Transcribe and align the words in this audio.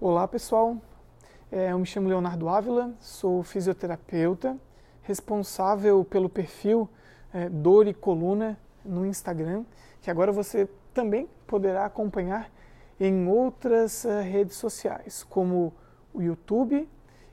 Olá 0.00 0.26
pessoal, 0.26 0.76
é, 1.52 1.70
eu 1.70 1.78
me 1.78 1.86
chamo 1.86 2.08
Leonardo 2.08 2.48
Ávila, 2.48 2.92
sou 2.98 3.44
fisioterapeuta, 3.44 4.58
responsável 5.02 6.04
pelo 6.04 6.28
perfil 6.28 6.88
é, 7.32 7.48
Dor 7.48 7.86
e 7.86 7.94
Coluna 7.94 8.58
no 8.84 9.06
Instagram, 9.06 9.64
que 10.02 10.10
agora 10.10 10.32
você 10.32 10.68
também 10.92 11.28
poderá 11.46 11.84
acompanhar 11.84 12.50
em 12.98 13.28
outras 13.28 14.04
uh, 14.04 14.20
redes 14.20 14.56
sociais, 14.56 15.22
como 15.22 15.72
o 16.12 16.20
YouTube 16.20 16.88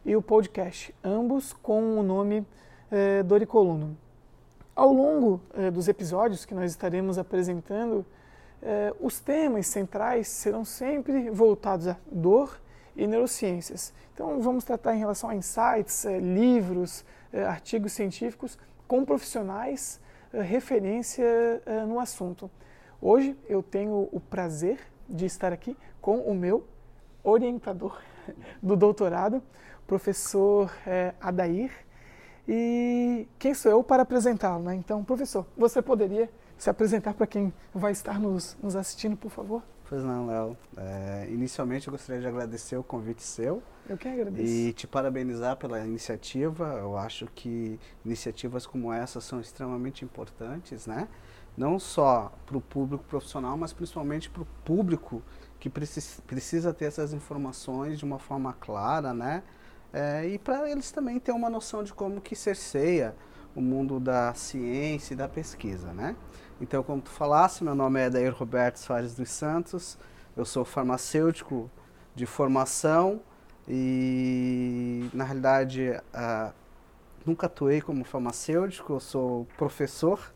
e 0.05 0.15
o 0.15 0.21
podcast, 0.21 0.93
ambos 1.03 1.53
com 1.53 1.99
o 1.99 2.03
nome 2.03 2.45
Dor 3.25 3.41
e 3.41 3.45
Coluna. 3.45 3.89
Ao 4.75 4.91
longo 4.91 5.41
dos 5.73 5.87
episódios 5.87 6.45
que 6.45 6.53
nós 6.53 6.71
estaremos 6.71 7.17
apresentando, 7.17 8.05
os 8.99 9.19
temas 9.19 9.67
centrais 9.67 10.27
serão 10.27 10.63
sempre 10.63 11.29
voltados 11.29 11.87
à 11.87 11.97
dor 12.11 12.59
e 12.95 13.07
neurociências. 13.07 13.93
Então, 14.13 14.39
vamos 14.41 14.63
tratar 14.63 14.95
em 14.95 14.99
relação 14.99 15.29
a 15.29 15.35
insights, 15.35 16.05
livros, 16.05 17.03
artigos 17.47 17.93
científicos 17.93 18.57
com 18.87 19.03
profissionais 19.03 19.99
referência 20.33 21.25
no 21.87 21.99
assunto. 21.99 22.49
Hoje 23.01 23.35
eu 23.49 23.63
tenho 23.63 24.07
o 24.11 24.19
prazer 24.19 24.79
de 25.09 25.25
estar 25.25 25.51
aqui 25.51 25.75
com 25.99 26.19
o 26.19 26.33
meu 26.33 26.65
orientador 27.23 27.99
do 28.61 28.75
doutorado, 28.75 29.41
professor 29.85 30.71
é, 30.85 31.13
Adair. 31.19 31.71
E 32.47 33.27
quem 33.37 33.53
sou 33.53 33.71
eu 33.71 33.83
para 33.83 34.03
apresentá-lo? 34.03 34.63
Né? 34.63 34.75
Então, 34.75 35.03
professor, 35.03 35.45
você 35.57 35.81
poderia 35.81 36.29
se 36.57 36.69
apresentar 36.69 37.13
para 37.13 37.27
quem 37.27 37.53
vai 37.73 37.91
estar 37.91 38.19
nos, 38.19 38.57
nos 38.61 38.75
assistindo, 38.75 39.15
por 39.15 39.31
favor? 39.31 39.63
Pois 39.87 40.03
não, 40.03 40.27
Léo. 40.27 40.57
É, 40.77 41.27
inicialmente 41.29 41.87
eu 41.87 41.91
gostaria 41.91 42.21
de 42.21 42.27
agradecer 42.27 42.77
o 42.77 42.83
convite 42.83 43.23
seu. 43.23 43.61
Eu 43.89 43.97
que 43.97 44.07
agradeço. 44.07 44.49
E 44.49 44.71
te 44.71 44.87
parabenizar 44.87 45.57
pela 45.57 45.79
iniciativa. 45.85 46.77
Eu 46.79 46.97
acho 46.97 47.27
que 47.35 47.79
iniciativas 48.05 48.65
como 48.65 48.93
essa 48.93 49.19
são 49.19 49.41
extremamente 49.41 50.05
importantes, 50.05 50.87
né? 50.87 51.07
não 51.57 51.79
só 51.79 52.31
para 52.45 52.57
o 52.57 52.61
público 52.61 53.03
profissional, 53.03 53.57
mas 53.57 53.73
principalmente 53.73 54.29
para 54.29 54.41
o 54.41 54.47
público 54.63 55.21
que 55.59 55.69
precisa, 55.69 56.21
precisa 56.25 56.73
ter 56.73 56.85
essas 56.85 57.13
informações 57.13 57.99
de 57.99 58.05
uma 58.05 58.19
forma 58.19 58.53
clara, 58.53 59.13
né? 59.13 59.43
É, 59.93 60.25
e 60.27 60.39
para 60.39 60.69
eles 60.69 60.91
também 60.91 61.19
ter 61.19 61.31
uma 61.31 61.49
noção 61.49 61.83
de 61.83 61.93
como 61.93 62.21
que 62.21 62.35
cerceia 62.35 63.13
o 63.55 63.61
mundo 63.61 63.99
da 63.99 64.33
ciência 64.33 65.13
e 65.13 65.17
da 65.17 65.27
pesquisa, 65.27 65.91
né? 65.93 66.15
Então, 66.61 66.81
como 66.83 67.01
tu 67.01 67.09
falasse, 67.09 67.63
meu 67.63 67.75
nome 67.75 67.99
é 67.99 68.05
Adair 68.05 68.33
Roberto 68.33 68.77
Soares 68.77 69.15
dos 69.15 69.29
Santos, 69.29 69.97
eu 70.37 70.45
sou 70.45 70.63
farmacêutico 70.63 71.69
de 72.15 72.25
formação 72.25 73.19
e, 73.67 75.09
na 75.13 75.23
realidade, 75.23 75.99
nunca 77.25 77.47
atuei 77.47 77.81
como 77.81 78.03
farmacêutico, 78.05 78.93
eu 78.93 78.99
sou 78.99 79.47
professor 79.57 80.31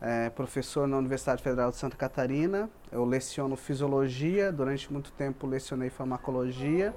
é, 0.00 0.30
professor 0.30 0.88
na 0.88 0.96
Universidade 0.96 1.42
Federal 1.42 1.70
de 1.70 1.76
Santa 1.76 1.96
Catarina. 1.96 2.70
Eu 2.90 3.04
leciono 3.04 3.54
fisiologia, 3.54 4.50
durante 4.50 4.90
muito 4.90 5.12
tempo 5.12 5.46
lecionei 5.46 5.90
farmacologia. 5.90 6.94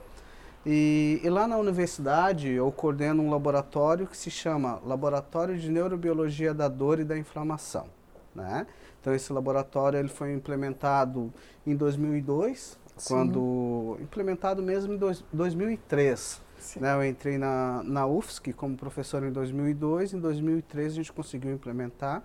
E, 0.66 1.20
e, 1.22 1.30
lá 1.30 1.46
na 1.46 1.58
universidade 1.58 2.50
eu 2.50 2.72
coordeno 2.72 3.22
um 3.22 3.30
laboratório 3.30 4.08
que 4.08 4.16
se 4.16 4.32
chama 4.32 4.80
Laboratório 4.86 5.58
de 5.58 5.70
Neurobiologia 5.70 6.54
da 6.54 6.70
Dor 6.70 7.00
e 7.00 7.04
da 7.04 7.18
Inflamação. 7.18 7.88
Né? 8.34 8.66
Então 9.00 9.14
esse 9.14 9.32
laboratório 9.34 10.00
ele 10.00 10.08
foi 10.08 10.34
implementado 10.34 11.34
em 11.68 11.76
2002, 11.76 12.80
Sim. 12.96 13.14
quando 13.14 13.98
implementado 14.00 14.64
mesmo 14.64 14.94
em 14.94 14.98
dois, 14.98 15.24
2003. 15.34 16.42
Né? 16.80 16.94
Eu 16.94 17.06
entrei 17.06 17.38
na, 17.38 17.84
na 17.84 18.08
UFSC 18.08 18.54
como 18.54 18.78
professor 18.78 19.22
em 19.24 19.32
2002, 19.32 20.14
em 20.14 20.20
2003 20.20 20.94
a 20.94 20.96
gente 20.96 21.12
conseguiu 21.12 21.52
implementar 21.52 22.24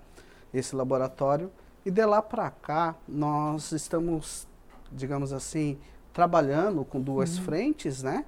esse 0.54 0.77
laboratório. 0.77 1.50
E 1.84 1.91
de 1.91 2.04
lá 2.04 2.22
para 2.22 2.50
cá, 2.50 2.94
nós 3.06 3.72
estamos, 3.72 4.47
digamos 4.93 5.32
assim, 5.32 5.78
trabalhando 6.19 6.84
com 6.84 7.01
duas 7.01 7.39
uhum. 7.39 7.45
frentes, 7.45 8.03
né? 8.03 8.25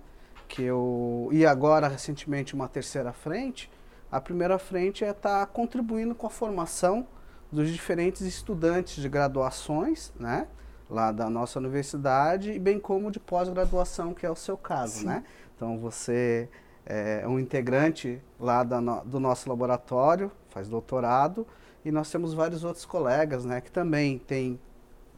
Que 0.46 0.62
eu, 0.62 1.28
e 1.32 1.44
agora, 1.44 1.88
recentemente, 1.88 2.54
uma 2.54 2.68
terceira 2.68 3.12
frente. 3.12 3.68
A 4.12 4.20
primeira 4.20 4.60
frente 4.60 5.04
é 5.04 5.10
estar 5.10 5.40
tá 5.40 5.46
contribuindo 5.46 6.14
com 6.14 6.24
a 6.24 6.30
formação 6.30 7.04
dos 7.50 7.68
diferentes 7.68 8.20
estudantes 8.20 9.02
de 9.02 9.08
graduações, 9.08 10.12
né? 10.20 10.46
Lá 10.88 11.10
da 11.10 11.28
nossa 11.28 11.58
universidade, 11.58 12.52
e 12.52 12.60
bem 12.60 12.78
como 12.78 13.10
de 13.10 13.18
pós-graduação, 13.18 14.14
que 14.14 14.24
é 14.24 14.30
o 14.30 14.36
seu 14.36 14.56
caso, 14.56 15.00
Sim. 15.00 15.06
né? 15.06 15.24
Então, 15.56 15.76
você 15.76 16.48
é 16.86 17.26
um 17.26 17.40
integrante 17.40 18.22
lá 18.38 18.62
no, 18.62 19.04
do 19.04 19.18
nosso 19.18 19.48
laboratório, 19.48 20.30
faz 20.50 20.68
doutorado, 20.68 21.44
e 21.84 21.90
nós 21.90 22.08
temos 22.08 22.34
vários 22.34 22.62
outros 22.62 22.84
colegas, 22.84 23.44
né, 23.44 23.60
que 23.60 23.72
também 23.72 24.16
têm 24.16 24.60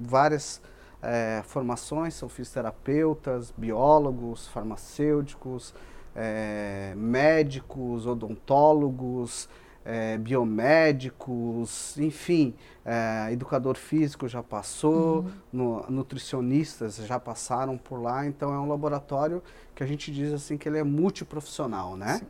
várias 0.00 0.62
é, 1.02 1.42
formações, 1.44 2.14
são 2.14 2.28
fisioterapeutas, 2.28 3.52
biólogos, 3.56 4.46
farmacêuticos, 4.48 5.74
é, 6.14 6.92
médicos, 6.96 8.06
odontólogos, 8.06 9.48
é, 9.84 10.16
biomédicos, 10.16 11.98
enfim, 11.98 12.54
é, 12.84 13.32
educador 13.32 13.76
físico 13.76 14.28
já 14.28 14.42
passou, 14.42 15.22
uhum. 15.22 15.30
no, 15.52 15.90
nutricionistas 15.90 16.96
já 16.96 17.19
passaram 17.19 17.76
por 17.76 18.00
lá, 18.00 18.24
então 18.26 18.54
é 18.54 18.58
um 18.58 18.69
laboratório 18.69 19.42
que 19.74 19.82
a 19.82 19.86
gente 19.86 20.12
diz 20.12 20.32
assim 20.32 20.56
que 20.56 20.69
ele 20.69 20.78
é 20.78 20.84
multiprofissional, 20.84 21.96
né? 21.96 22.19
Sim. 22.19 22.26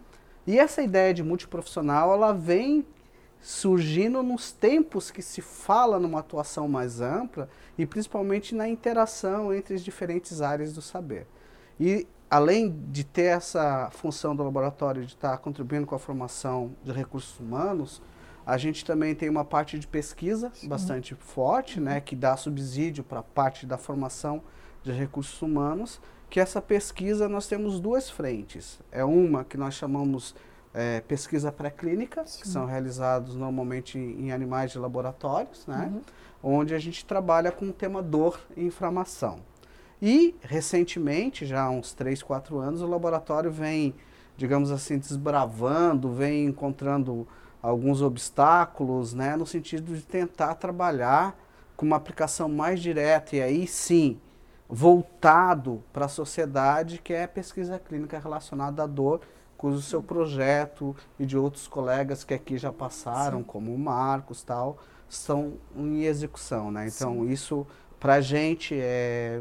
E 0.47 0.59
essa 0.59 0.83
ideia 0.83 1.15
de 1.15 1.23
multiprofissional, 1.23 2.13
ela 2.13 2.33
vem 2.33 2.85
surgindo 3.43 4.23
nos 4.23 4.53
tempos 4.53 5.11
que 5.11 5.21
se 5.21 5.43
fala 5.43 5.99
numa 5.99 6.21
atuação 6.21 6.69
mais 6.69 7.01
ampla 7.01 7.49
e 7.77 7.85
principalmente 7.85 8.55
na 8.55 8.69
interação 8.69 9.53
entre 9.53 9.75
as 9.75 9.83
diferentes 9.83 10.41
áreas 10.41 10.73
do 10.73 10.81
saber. 10.81 11.27
E 11.79 12.07
além 12.31 12.71
de 12.89 13.03
ter 13.03 13.37
essa 13.37 13.91
função 13.91 14.37
do 14.37 14.45
laboratório 14.45 15.05
de 15.05 15.15
estar 15.15 15.37
contribuindo 15.39 15.87
com 15.87 15.97
a 15.97 15.99
formação 15.99 16.75
de 16.85 16.93
recursos 16.93 17.39
humanos, 17.41 18.01
a 18.47 18.57
gente 18.57 18.85
também 18.85 19.15
tem 19.15 19.29
uma 19.29 19.45
parte 19.45 19.77
de 19.77 19.89
pesquisa 19.89 20.53
Sim. 20.55 20.69
bastante 20.69 21.15
forte, 21.17 21.81
né, 21.81 22.01
que 22.01 22.15
dá 22.15 22.37
subsídio 22.37 23.03
para 23.03 23.21
a 23.21 23.25
parte 23.25 23.67
da 23.67 23.77
formação 23.77 24.43
de 24.85 24.93
recursos 24.93 25.41
humanos, 25.43 26.01
que 26.31 26.41
essa 26.41 26.63
pesquisa 26.63 27.29
nós 27.29 27.47
temos 27.49 27.81
duas 27.81 28.09
frentes. 28.09 28.81
É 28.91 29.05
uma 29.05 29.45
que 29.45 29.57
nós 29.57 29.75
chamamos 29.75 30.35
é, 30.75 31.01
pesquisa 31.01 31.53
pré-clínica, 31.53 32.23
que 32.23 32.49
são 32.49 32.65
realizados 32.65 33.35
normalmente 33.35 33.99
em, 33.99 34.33
animais 34.33 34.73
de 34.73 34.79
laboratórios, 34.79 35.67
né? 35.67 35.91
Uhum. 35.93 36.01
onde 36.43 36.75
a 36.75 36.79
gente 36.79 37.05
trabalha 37.05 37.53
com 37.53 37.67
o 37.67 37.73
tema 37.73 38.03
dor 38.03 38.41
e 38.57 38.65
inflamação. 38.65 39.41
E, 40.01 40.35
recentemente, 40.41 41.47
já 41.47 41.63
há 41.63 41.71
uns 41.71 41.93
3, 41.93 42.23
4 42.23 42.59
anos, 42.59 42.83
o 42.83 42.87
laboratório 42.87 43.51
vem, 43.51 43.95
digamos 44.37 44.71
assim, 44.71 44.99
desbravando, 44.99 46.13
vem 46.13 46.47
encontrando 46.47 47.29
alguns 47.63 48.03
obstáculos, 48.03 49.15
né, 49.15 49.37
no 49.37 49.47
sentido 49.47 49.95
de 49.95 50.03
tentar 50.03 50.57
trabalhar 50.57 51.39
com 51.77 51.87
uma 51.87 51.97
aplicação 51.97 52.49
mais 52.49 52.81
direta 52.81 53.37
e 53.37 53.43
aí 53.43 53.67
sim 53.67 54.19
voltado 54.69 55.83
para 55.93 56.07
a 56.07 56.09
sociedade, 56.09 56.99
que 56.99 57.13
é 57.13 57.25
a 57.25 57.29
pesquisa 57.29 57.79
clínica 57.79 58.19
relacionada 58.19 58.83
à 58.83 58.87
dor 58.87 59.21
cujo 59.63 59.81
seu 59.81 60.03
projeto 60.03 60.95
e 61.21 61.25
de 61.25 61.39
outros 61.39 61.69
colegas 61.69 62.25
que 62.25 62.35
aqui 62.35 62.59
já 62.59 62.73
passaram, 62.73 63.39
Sim. 63.39 63.45
como 63.45 63.73
o 63.73 63.79
Marcos 63.79 64.43
tal, 64.43 64.77
estão 65.09 65.53
em 65.77 66.03
execução, 66.03 66.73
né? 66.73 66.89
Então 66.89 67.21
Sim. 67.21 67.31
isso 67.31 67.65
para 68.01 68.15
a 68.15 68.21
gente 68.21 68.75
é 68.75 69.41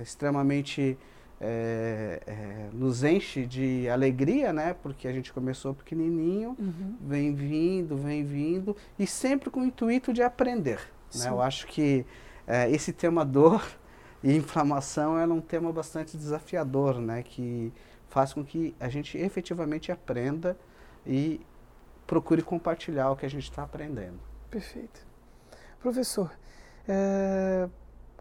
extremamente 0.00 0.98
é, 1.40 2.20
é, 2.26 2.68
nos 2.72 3.04
enche 3.04 3.46
de 3.46 3.88
alegria, 3.88 4.52
né? 4.52 4.74
Porque 4.82 5.06
a 5.06 5.12
gente 5.12 5.32
começou 5.32 5.72
pequenininho, 5.72 6.56
uhum. 6.58 6.96
vem 7.00 7.32
vindo, 7.32 7.96
vem 7.96 8.24
vindo 8.24 8.76
e 8.98 9.06
sempre 9.06 9.50
com 9.50 9.60
o 9.60 9.64
intuito 9.64 10.12
de 10.12 10.20
aprender. 10.20 10.80
Né? 11.14 11.28
Eu 11.28 11.40
acho 11.40 11.68
que 11.68 12.04
é, 12.44 12.68
esse 12.72 12.92
tema 12.92 13.24
dor 13.24 13.64
e 14.20 14.34
inflamação 14.34 15.16
é 15.16 15.24
um 15.24 15.40
tema 15.40 15.72
bastante 15.72 16.16
desafiador, 16.16 16.98
né? 16.98 17.22
Que 17.22 17.72
faz 18.18 18.32
com 18.32 18.44
que 18.44 18.74
a 18.80 18.88
gente 18.88 19.16
efetivamente 19.16 19.92
aprenda 19.92 20.58
e 21.06 21.40
procure 22.04 22.42
compartilhar 22.42 23.12
o 23.12 23.16
que 23.16 23.24
a 23.24 23.30
gente 23.30 23.44
está 23.44 23.62
aprendendo. 23.62 24.18
Perfeito. 24.50 25.06
Professor, 25.78 26.28
é, 26.88 27.68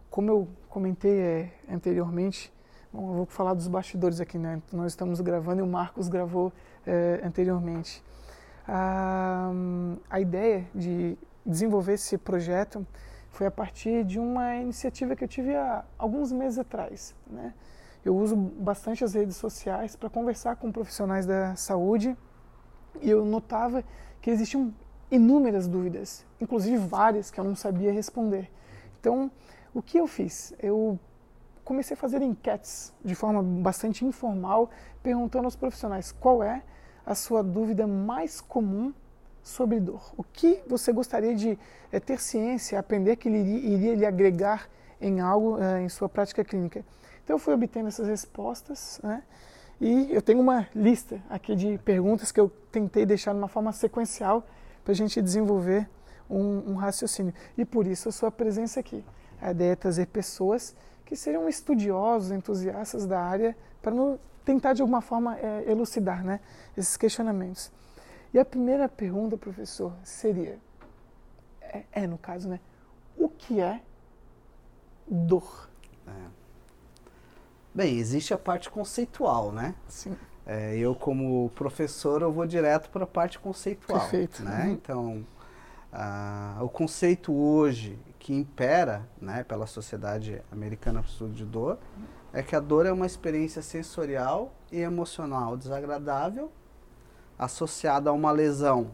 como 0.08 0.30
eu 0.30 0.48
comentei 0.70 1.20
é, 1.20 1.52
anteriormente, 1.68 2.54
bom, 2.94 3.10
eu 3.10 3.16
vou 3.16 3.26
falar 3.26 3.56
dos 3.56 3.68
bastidores 3.68 4.22
aqui, 4.22 4.38
né? 4.38 4.62
Nós 4.72 4.92
estamos 4.92 5.20
gravando 5.20 5.62
e 5.62 5.64
o 5.64 5.68
Marcos 5.68 6.08
gravou 6.08 6.54
é, 6.86 7.20
anteriormente. 7.24 8.04
A, 8.68 9.50
a 10.12 10.20
ideia 10.22 10.68
de 10.76 11.18
desenvolver 11.44 11.94
esse 11.94 12.20
projeto 12.20 12.86
foi 13.32 13.48
a 13.48 13.52
partir 13.52 14.04
de 14.04 14.20
uma 14.20 14.58
iniciativa 14.58 15.16
que 15.16 15.24
eu 15.24 15.28
tive 15.28 15.56
há 15.56 15.84
alguns 15.98 16.32
meses 16.32 16.60
atrás, 16.60 17.16
né? 17.26 17.52
Eu 18.08 18.16
uso 18.16 18.38
bastante 18.38 19.04
as 19.04 19.14
redes 19.14 19.36
sociais 19.36 19.98
para 19.98 20.10
conversar 20.10 20.56
com 20.56 20.72
profissionais 20.72 21.26
da 21.26 21.58
saúde 21.58 22.16
e 23.02 23.10
eu 23.10 23.26
notava 23.26 23.84
que 24.22 24.30
existiam 24.30 24.74
inúmeras 25.12 25.68
dúvidas, 25.68 26.26
inclusive 26.40 26.78
várias 26.78 27.30
que 27.30 27.38
eu 27.38 27.44
não 27.44 27.56
sabia 27.56 27.92
responder. 27.92 28.50
Então, 28.98 29.30
o 29.74 29.82
que 29.82 29.98
eu 29.98 30.08
fiz? 30.08 30.54
Eu 30.58 30.98
comecei 31.66 31.96
a 31.96 31.98
fazer 31.98 32.22
enquetes 32.22 32.94
de 33.04 33.14
forma 33.14 33.44
bastante 33.44 34.06
informal, 34.06 34.70
perguntando 35.04 35.44
aos 35.44 35.58
profissionais 35.58 36.14
qual 36.14 36.42
é 36.42 36.64
a 37.06 37.14
sua 37.14 37.44
dúvida 37.44 37.86
mais 37.86 38.40
comum 38.40 38.94
sobre 39.44 39.82
dor. 39.82 40.14
O 40.16 40.24
que 40.24 40.62
você 40.66 40.94
gostaria 40.94 41.36
de 41.36 41.60
é, 41.92 42.00
ter 42.00 42.22
ciência, 42.22 42.80
aprender 42.80 43.18
que 43.18 43.28
iria, 43.28 43.58
iria 43.58 43.96
lhe 43.96 44.06
agregar 44.06 44.70
em 45.02 45.20
algo 45.20 45.62
é, 45.62 45.84
em 45.84 45.90
sua 45.90 46.08
prática 46.08 46.42
clínica? 46.44 46.86
Então 47.28 47.36
eu 47.36 47.40
fui 47.40 47.54
obtendo 47.54 47.90
essas 47.90 48.08
respostas, 48.08 49.02
né? 49.04 49.22
E 49.82 50.08
eu 50.14 50.22
tenho 50.22 50.40
uma 50.40 50.66
lista 50.74 51.22
aqui 51.30 51.58
de 51.58 51.78
perguntas 51.80 52.32
que 52.32 52.40
eu 52.40 52.50
tentei 52.72 53.06
deixar 53.06 53.34
de 53.34 53.38
uma 53.38 53.50
forma 53.50 53.74
sequencial 53.74 54.48
para 54.82 54.94
a 54.94 54.96
gente 54.96 55.22
desenvolver 55.22 55.90
um, 56.30 56.72
um, 56.72 56.76
raciocínio. 56.76 57.34
E 57.58 57.66
por 57.66 57.86
isso 57.86 58.08
a 58.08 58.14
sua 58.14 58.32
presença 58.32 58.80
aqui. 58.80 59.04
A 59.42 59.52
ideia 59.52 59.74
é 59.74 59.76
trazer 59.76 60.06
pessoas 60.06 60.74
que 61.04 61.18
sejam 61.18 61.50
estudiosos, 61.50 62.32
entusiastas 62.32 63.06
da 63.06 63.20
área, 63.20 63.58
para 63.82 63.92
tentar 64.46 64.72
de 64.72 64.82
alguma 64.82 65.02
forma 65.02 65.38
é, 65.38 65.70
elucidar 65.70 66.24
né, 66.24 66.40
esses 66.78 66.96
questionamentos. 66.96 67.70
E 68.34 68.40
a 68.40 68.46
primeira 68.46 68.88
pergunta, 68.88 69.38
professor, 69.38 69.92
seria: 70.02 70.58
é, 71.60 71.84
é 71.92 72.08
no 72.08 72.18
caso, 72.18 72.48
né? 72.48 72.62
O 73.18 73.28
que 73.28 73.60
é 73.60 73.82
dor? 75.06 75.67
Bem, 77.78 78.00
existe 78.00 78.34
a 78.34 78.40
parte 78.40 78.72
conceitual, 78.72 79.52
né? 79.52 79.76
Sim. 79.88 80.18
É, 80.48 80.76
eu, 80.76 80.96
como 80.96 81.52
professor, 81.52 82.24
eu 82.24 82.32
vou 82.32 82.48
direto 82.48 82.90
para 82.90 83.04
a 83.04 83.08
parte 83.08 83.38
conceitual. 83.38 84.00
Perfeito. 84.00 84.42
Né? 84.42 84.64
Uhum. 84.64 84.72
Então, 84.72 85.28
ah, 85.94 86.58
o 86.60 86.70
conceito 86.70 87.32
hoje 87.32 88.00
que 88.18 88.34
impera 88.34 89.08
né, 89.22 89.44
pela 89.44 89.68
Sociedade 89.68 90.42
Americana 90.52 91.02
para 91.02 91.08
o 91.08 91.12
Estudo 91.12 91.34
de 91.36 91.46
Dor 91.46 91.78
é 92.34 92.42
que 92.42 92.56
a 92.56 92.60
dor 92.60 92.88
é 92.88 92.92
uma 92.92 93.06
experiência 93.06 93.62
sensorial 93.62 94.56
e 94.72 94.80
emocional 94.80 95.56
desagradável 95.56 96.52
associada 97.38 98.10
a 98.10 98.14
uma 98.14 98.32
lesão 98.32 98.90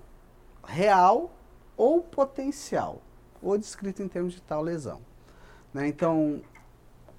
real 0.68 1.32
ou 1.78 2.02
potencial, 2.02 3.02
ou 3.42 3.58
descrita 3.58 4.04
em 4.04 4.10
termos 4.10 4.34
de 4.34 4.42
tal 4.42 4.62
lesão. 4.62 5.00
Né? 5.74 5.88
Então, 5.88 6.42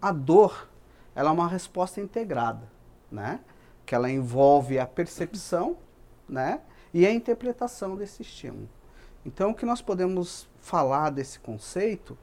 a 0.02 0.12
dor 0.12 0.73
ela 1.14 1.30
é 1.30 1.32
uma 1.32 1.48
resposta 1.48 2.00
integrada, 2.00 2.70
né? 3.10 3.40
que 3.86 3.94
ela 3.94 4.10
envolve 4.10 4.78
a 4.78 4.86
percepção 4.86 5.76
né? 6.28 6.60
e 6.92 7.06
a 7.06 7.12
interpretação 7.12 7.96
desse 7.96 8.22
estímulo. 8.22 8.68
Então, 9.24 9.50
o 9.50 9.54
que 9.54 9.64
nós 9.64 9.80
podemos 9.80 10.48
falar 10.60 11.10
desse 11.10 11.38
conceito 11.38 12.16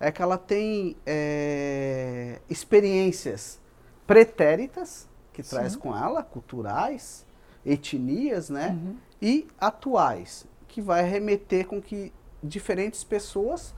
é 0.00 0.10
que 0.10 0.22
ela 0.22 0.38
tem 0.38 0.96
é, 1.04 2.40
experiências 2.48 3.60
pretéritas, 4.06 5.08
que 5.32 5.42
Sim. 5.42 5.50
traz 5.50 5.76
com 5.76 5.96
ela, 5.96 6.22
culturais, 6.22 7.26
etnias, 7.64 8.48
né? 8.48 8.70
Uhum. 8.70 8.96
E 9.20 9.48
atuais, 9.60 10.46
que 10.66 10.80
vai 10.80 11.02
remeter 11.02 11.66
com 11.66 11.80
que 11.80 12.12
diferentes 12.42 13.02
pessoas 13.04 13.74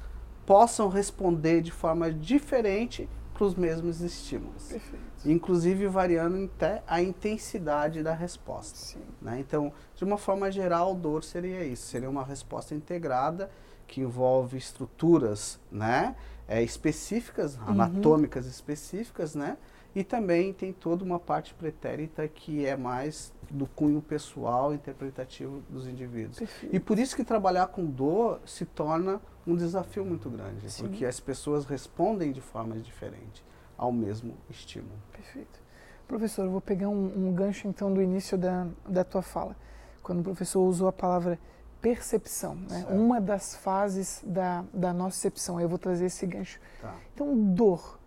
possam 0.46 0.88
responder 0.88 1.60
de 1.62 1.70
forma 1.70 2.12
diferente 2.12 3.08
para 3.40 3.46
os 3.46 3.54
mesmos 3.54 4.02
estímulos. 4.02 4.68
Perfeito. 4.68 5.02
Inclusive 5.24 5.86
variando 5.86 6.44
até 6.44 6.82
a 6.86 7.00
intensidade 7.00 8.02
da 8.02 8.12
resposta. 8.12 8.98
Né? 9.18 9.40
Então, 9.40 9.72
de 9.94 10.04
uma 10.04 10.18
forma 10.18 10.52
geral, 10.52 10.94
dor 10.94 11.24
seria 11.24 11.64
isso. 11.64 11.86
Seria 11.86 12.10
uma 12.10 12.22
resposta 12.22 12.74
integrada 12.74 13.50
que 13.86 14.02
envolve 14.02 14.58
estruturas 14.58 15.58
né? 15.72 16.14
É, 16.46 16.62
específicas, 16.62 17.56
uhum. 17.56 17.68
anatômicas 17.68 18.44
específicas, 18.44 19.34
né? 19.34 19.56
E 19.94 20.04
também 20.04 20.52
tem 20.52 20.70
toda 20.70 21.02
uma 21.02 21.18
parte 21.18 21.54
pretérita 21.54 22.28
que 22.28 22.66
é 22.66 22.76
mais 22.76 23.32
do 23.50 23.66
cunho 23.66 24.02
pessoal 24.02 24.74
interpretativo 24.74 25.62
dos 25.70 25.86
indivíduos. 25.86 26.38
Perfeito. 26.38 26.76
E 26.76 26.78
por 26.78 26.98
isso 26.98 27.16
que 27.16 27.24
trabalhar 27.24 27.68
com 27.68 27.86
dor 27.86 28.40
se 28.44 28.66
torna 28.66 29.18
um 29.50 29.56
desafio 29.56 30.04
muito 30.04 30.28
grande, 30.30 30.70
Sim. 30.70 30.84
porque 30.84 31.04
as 31.04 31.18
pessoas 31.18 31.64
respondem 31.64 32.32
de 32.32 32.40
formas 32.40 32.84
diferentes 32.84 33.42
ao 33.76 33.90
mesmo 33.90 34.34
estímulo. 34.48 34.94
Perfeito. 35.12 35.60
Professor, 36.06 36.44
eu 36.44 36.50
vou 36.50 36.60
pegar 36.60 36.88
um, 36.88 37.28
um 37.28 37.32
gancho 37.32 37.68
então 37.68 37.92
do 37.92 38.02
início 38.02 38.36
da, 38.36 38.66
da 38.88 39.04
tua 39.04 39.22
fala, 39.22 39.56
quando 40.02 40.20
o 40.20 40.22
professor 40.22 40.60
usou 40.60 40.88
a 40.88 40.92
palavra 40.92 41.38
percepção, 41.80 42.56
né? 42.56 42.86
uma 42.90 43.20
das 43.20 43.54
fases 43.56 44.22
da, 44.26 44.64
da 44.72 44.92
nocicepção. 44.92 45.60
Eu 45.60 45.68
vou 45.68 45.78
trazer 45.78 46.06
esse 46.06 46.26
gancho. 46.26 46.60
Tá. 46.80 46.94
Então, 47.14 47.34
dor 47.54 47.98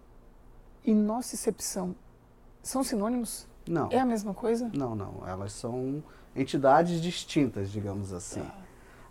e 0.85 0.93
nocicepção 0.93 1.95
são 2.61 2.83
sinônimos? 2.83 3.47
Não. 3.67 3.89
É 3.91 3.99
a 3.99 4.05
mesma 4.05 4.33
coisa? 4.33 4.69
Não, 4.73 4.95
não. 4.95 5.27
Elas 5.27 5.53
são 5.53 6.03
entidades 6.35 7.01
distintas, 7.01 7.71
digamos 7.71 8.13
assim. 8.13 8.41
Tá. 8.41 8.62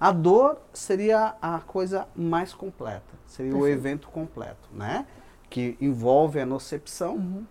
A 0.02 0.10
dor 0.10 0.60
seria 0.72 1.36
a 1.40 1.60
coisa 1.60 2.08
mais 2.16 2.52
completa, 2.52 3.04
seria 3.24 3.52
Perfeito. 3.52 3.72
o 3.72 3.72
evento 3.72 4.08
completo, 4.08 4.68
né? 4.72 5.06
Que 5.48 5.78
envolve 5.80 6.40
a 6.40 6.44
nocepção 6.44 7.14
uhum. 7.14 7.46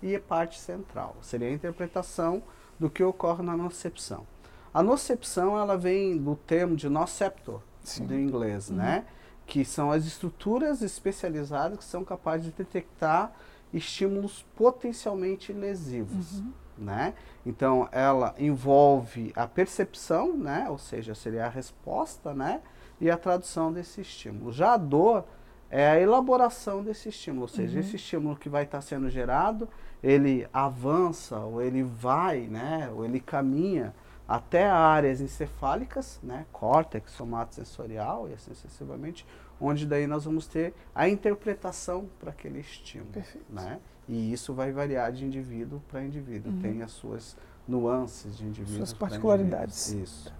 e 0.00 0.14
a 0.14 0.20
parte 0.20 0.60
central. 0.60 1.16
Seria 1.20 1.48
a 1.48 1.50
interpretação 1.50 2.40
do 2.78 2.88
que 2.88 3.02
ocorre 3.02 3.42
na 3.42 3.56
nocepção. 3.56 4.24
A 4.72 4.80
nocepção, 4.80 5.58
ela 5.58 5.76
vem 5.76 6.16
do 6.16 6.36
termo 6.36 6.76
de 6.76 6.88
noceptor, 6.88 7.60
Sim. 7.82 8.06
do 8.06 8.14
inglês, 8.14 8.70
uhum. 8.70 8.76
né? 8.76 9.04
Que 9.44 9.64
são 9.64 9.90
as 9.90 10.06
estruturas 10.06 10.82
especializadas 10.82 11.78
que 11.78 11.84
são 11.84 12.04
capazes 12.04 12.46
de 12.46 12.52
detectar 12.52 13.32
estímulos 13.72 14.44
potencialmente 14.54 15.52
lesivos. 15.52 16.38
Uhum. 16.38 16.52
Né? 16.78 17.14
Então, 17.44 17.88
ela 17.90 18.34
envolve 18.38 19.32
a 19.34 19.46
percepção, 19.46 20.36
né? 20.36 20.66
ou 20.68 20.78
seja, 20.78 21.14
seria 21.14 21.46
a 21.46 21.48
resposta, 21.48 22.34
né? 22.34 22.60
e 23.00 23.10
a 23.10 23.16
tradução 23.16 23.72
desse 23.72 24.00
estímulo. 24.00 24.52
Já 24.52 24.74
a 24.74 24.76
dor 24.76 25.24
é 25.70 25.88
a 25.88 26.00
elaboração 26.00 26.82
desse 26.82 27.08
estímulo, 27.08 27.42
ou 27.42 27.48
seja, 27.48 27.74
uhum. 27.74 27.80
esse 27.80 27.96
estímulo 27.96 28.36
que 28.36 28.48
vai 28.48 28.64
estar 28.64 28.80
sendo 28.80 29.08
gerado, 29.10 29.68
ele 30.02 30.46
avança, 30.52 31.38
ou 31.38 31.60
ele 31.60 31.82
vai, 31.82 32.42
né? 32.42 32.90
ou 32.94 33.04
ele 33.04 33.20
caminha 33.20 33.94
até 34.28 34.68
áreas 34.68 35.20
encefálicas, 35.20 36.20
né? 36.22 36.46
córtex, 36.52 37.12
somatosensorial 37.12 38.28
e 38.28 38.34
assim 38.34 38.52
sucessivamente, 38.54 39.26
onde 39.60 39.86
daí 39.86 40.06
nós 40.06 40.24
vamos 40.24 40.46
ter 40.46 40.74
a 40.94 41.08
interpretação 41.08 42.08
para 42.18 42.30
aquele 42.30 42.60
estímulo. 42.60 43.12
Perfeito. 43.12 43.46
Né? 43.50 43.80
E 44.08 44.32
isso 44.32 44.54
vai 44.54 44.72
variar 44.72 45.10
de 45.12 45.24
indivíduo 45.24 45.80
para 45.88 46.04
indivíduo, 46.04 46.52
uhum. 46.52 46.60
tem 46.60 46.82
as 46.82 46.92
suas 46.92 47.36
nuances 47.66 48.36
de 48.36 48.44
indivíduo. 48.44 48.76
Suas 48.78 48.92
particularidades. 48.92 49.88
Isso. 49.92 50.32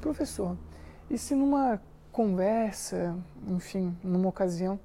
Professor, 0.00 0.56
e 1.08 1.16
se 1.16 1.34
numa 1.34 1.80
conversa, 2.10 3.16
enfim, 3.46 3.96
numa 4.02 4.28
ocasião, 4.28 4.78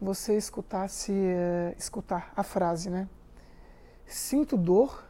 você 0.00 0.36
escutasse, 0.36 1.12
uh, 1.12 1.74
escutar 1.76 2.32
a 2.36 2.42
frase, 2.42 2.88
né? 2.88 3.08
Sinto 4.06 4.56
dor, 4.56 5.04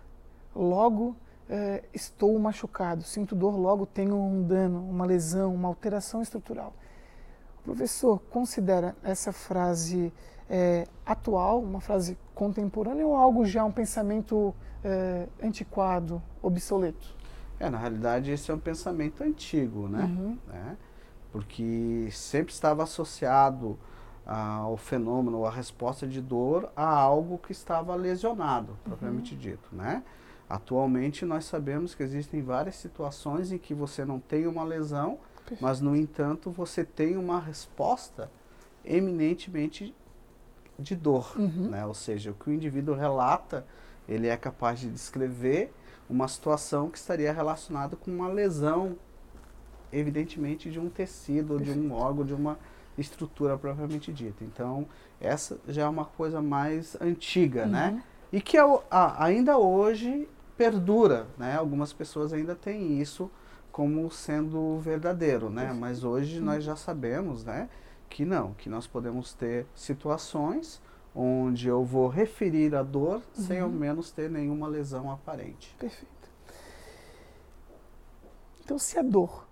logo 0.55 1.11
uh, 1.49 1.85
estou 1.93 2.38
machucado. 2.38 3.05
Sinto 3.05 3.35
dor, 3.35 3.57
logo 3.57 3.87
tenho 3.87 4.17
um 4.17 4.43
dano, 4.43 4.81
uma 4.88 5.05
lesão, 5.05 5.55
uma 5.55 5.69
alteração 5.69 6.23
estrutural. 6.23 6.75
Professor, 7.69 8.19
considera 8.31 8.97
essa 9.03 9.31
frase 9.31 10.11
é, 10.49 10.87
atual, 11.05 11.61
uma 11.61 11.83
frase 11.83 12.17
contemporânea 12.35 13.07
ou 13.07 13.15
algo 13.15 13.45
já 13.45 13.63
um 13.63 13.71
pensamento 13.71 14.55
é, 14.83 15.27
antiquado, 15.43 16.23
obsoleto? 16.41 17.15
É, 17.61 17.69
na 17.69 17.77
realidade 17.77 18.31
esse 18.31 18.51
é 18.51 18.55
um 18.55 18.59
pensamento 18.59 19.23
antigo, 19.23 19.87
né? 19.87 20.05
Uhum. 20.05 20.39
É, 20.51 20.77
porque 21.31 22.09
sempre 22.11 22.55
estava 22.55 22.85
associado 22.85 23.79
ao 24.25 24.79
fenômeno, 24.79 25.45
à 25.45 25.51
resposta 25.51 26.07
de 26.07 26.23
dor 26.23 26.73
a 26.75 26.89
algo 26.89 27.37
que 27.37 27.53
estava 27.53 27.95
lesionado, 27.95 28.79
propriamente 28.83 29.35
uhum. 29.35 29.41
dito, 29.41 29.69
né? 29.73 30.03
Atualmente 30.49 31.27
nós 31.27 31.45
sabemos 31.45 31.95
que 31.95 32.03
existem 32.03 32.41
várias 32.41 32.77
situações 32.77 33.53
em 33.53 33.59
que 33.59 33.75
você 33.75 34.07
não 34.07 34.19
tem 34.19 34.47
uma 34.47 34.65
lesão, 34.65 35.19
mas, 35.61 35.81
no 35.81 35.97
entanto, 35.97 36.50
você 36.50 36.85
tem 36.85 37.17
uma 37.17 37.40
resposta 37.40 38.31
eminentemente 38.85 39.95
de 40.78 40.95
dor. 40.95 41.35
Uhum. 41.37 41.71
Né? 41.71 41.85
Ou 41.85 41.95
seja, 41.95 42.31
o 42.31 42.35
que 42.35 42.50
o 42.50 42.52
indivíduo 42.52 42.95
relata, 42.95 43.67
ele 44.09 44.28
é 44.28 44.37
capaz 44.37 44.81
de 44.81 44.88
descrever 44.88 45.73
uma 46.09 46.28
situação 46.28 46.88
que 46.88 46.97
estaria 46.97 47.33
relacionada 47.33 47.97
com 47.97 48.11
uma 48.11 48.28
lesão, 48.28 48.97
evidentemente, 49.93 50.71
de 50.71 50.81
um 50.81 50.88
tecido, 50.88 51.57
Perfeito. 51.57 51.78
de 51.81 51.87
um 51.87 51.93
órgão, 51.93 52.25
de 52.25 52.35
uma 52.35 52.59
estrutura 52.97 53.57
propriamente 53.59 54.12
dita. 54.12 54.43
Então, 54.45 54.87
essa 55.21 55.59
já 55.69 55.83
é 55.83 55.88
uma 55.88 56.05
coisa 56.05 56.40
mais 56.40 56.97
antiga, 57.00 57.67
né? 57.67 57.88
uhum. 57.88 57.95
né? 57.97 58.05
E 58.31 58.40
que 58.40 58.59
ainda 58.90 59.57
hoje 59.57 60.28
perdura, 60.57 61.26
né? 61.38 61.57
Algumas 61.57 61.93
pessoas 61.93 62.33
ainda 62.33 62.55
têm 62.55 63.00
isso 63.00 63.31
como 63.78 64.11
sendo 64.11 64.80
verdadeiro, 64.80 65.49
né? 65.49 65.73
Mas 65.73 66.02
hoje 66.02 66.40
nós 66.40 66.64
já 66.64 66.75
sabemos, 66.75 67.44
né? 67.44 67.70
Que 68.11 68.25
não, 68.25 68.52
que 68.54 68.68
nós 68.68 68.88
podemos 68.88 69.32
ter 69.32 69.68
situações 69.73 70.82
onde 71.14 71.68
eu 71.68 71.85
vou 71.85 72.08
referir 72.08 72.75
a 72.75 72.82
dor 72.82 73.23
uhum. 73.37 73.44
sem 73.44 73.61
ao 73.61 73.68
menos 73.68 74.11
ter 74.11 74.28
nenhuma 74.28 74.66
lesão 74.66 75.12
aparente. 75.12 75.76
Perfeito. 75.78 76.28
Então, 78.64 78.80
se 78.80 78.99
a 78.99 79.02
dor 79.02 79.47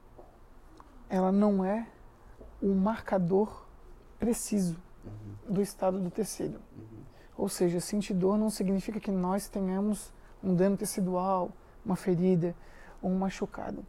ela 1.08 1.30
não 1.30 1.64
é 1.64 1.86
um 2.60 2.74
marcador 2.74 3.64
preciso 4.18 4.76
uhum. 5.04 5.54
do 5.54 5.62
estado 5.62 6.00
do 6.00 6.10
tecido, 6.10 6.60
uhum. 6.76 7.04
ou 7.38 7.48
seja, 7.48 7.78
sentir 7.78 8.14
dor 8.14 8.36
não 8.36 8.50
significa 8.50 8.98
que 8.98 9.12
nós 9.12 9.48
tenhamos 9.48 10.12
um 10.42 10.52
dano 10.52 10.76
tecidual, 10.76 11.52
uma 11.84 11.94
ferida 11.94 12.56
ou 13.00 13.08
um 13.08 13.16
machucado. 13.16 13.86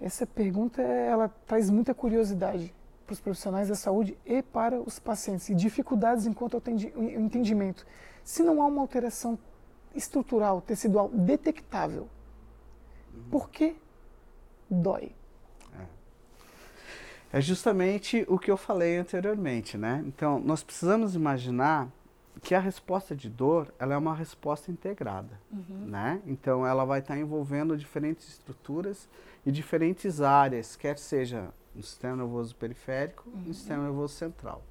Essa 0.00 0.26
pergunta 0.26 0.82
ela 0.82 1.28
traz 1.46 1.70
muita 1.70 1.94
curiosidade 1.94 2.74
para 3.06 3.14
os 3.14 3.20
profissionais 3.20 3.68
da 3.68 3.74
saúde 3.74 4.18
e 4.26 4.42
para 4.42 4.80
os 4.80 4.98
pacientes, 4.98 5.48
e 5.48 5.54
dificuldades 5.54 6.26
enquanto 6.26 6.54
ao 6.54 6.62
entendimento. 6.98 7.86
Se 8.24 8.42
não 8.42 8.60
há 8.60 8.66
uma 8.66 8.80
alteração 8.80 9.38
estrutural, 9.94 10.60
tecidual 10.60 11.08
detectável, 11.08 12.08
por 13.30 13.48
que 13.48 13.76
dói? 14.68 15.12
É. 17.32 17.38
é 17.38 17.40
justamente 17.40 18.26
o 18.28 18.38
que 18.38 18.50
eu 18.50 18.56
falei 18.56 18.98
anteriormente, 18.98 19.78
né? 19.78 20.04
Então, 20.06 20.38
nós 20.40 20.62
precisamos 20.62 21.14
imaginar 21.14 21.88
que 22.42 22.54
a 22.54 22.60
resposta 22.60 23.14
de 23.14 23.28
dor 23.28 23.72
ela 23.78 23.94
é 23.94 23.96
uma 23.96 24.14
resposta 24.14 24.70
integrada, 24.70 25.40
uhum. 25.50 25.86
né? 25.86 26.20
Então 26.26 26.66
ela 26.66 26.84
vai 26.84 27.00
estar 27.00 27.16
envolvendo 27.16 27.76
diferentes 27.76 28.28
estruturas 28.28 29.08
e 29.46 29.52
diferentes 29.52 30.20
áreas, 30.20 30.74
quer 30.74 30.98
seja 30.98 31.54
no 31.72 31.82
sistema 31.82 32.16
nervoso 32.16 32.56
periférico 32.56 33.28
uhum. 33.28 33.42
e 33.44 33.48
no 33.48 33.54
sistema 33.54 33.84
nervoso 33.84 34.14
central. 34.14 34.62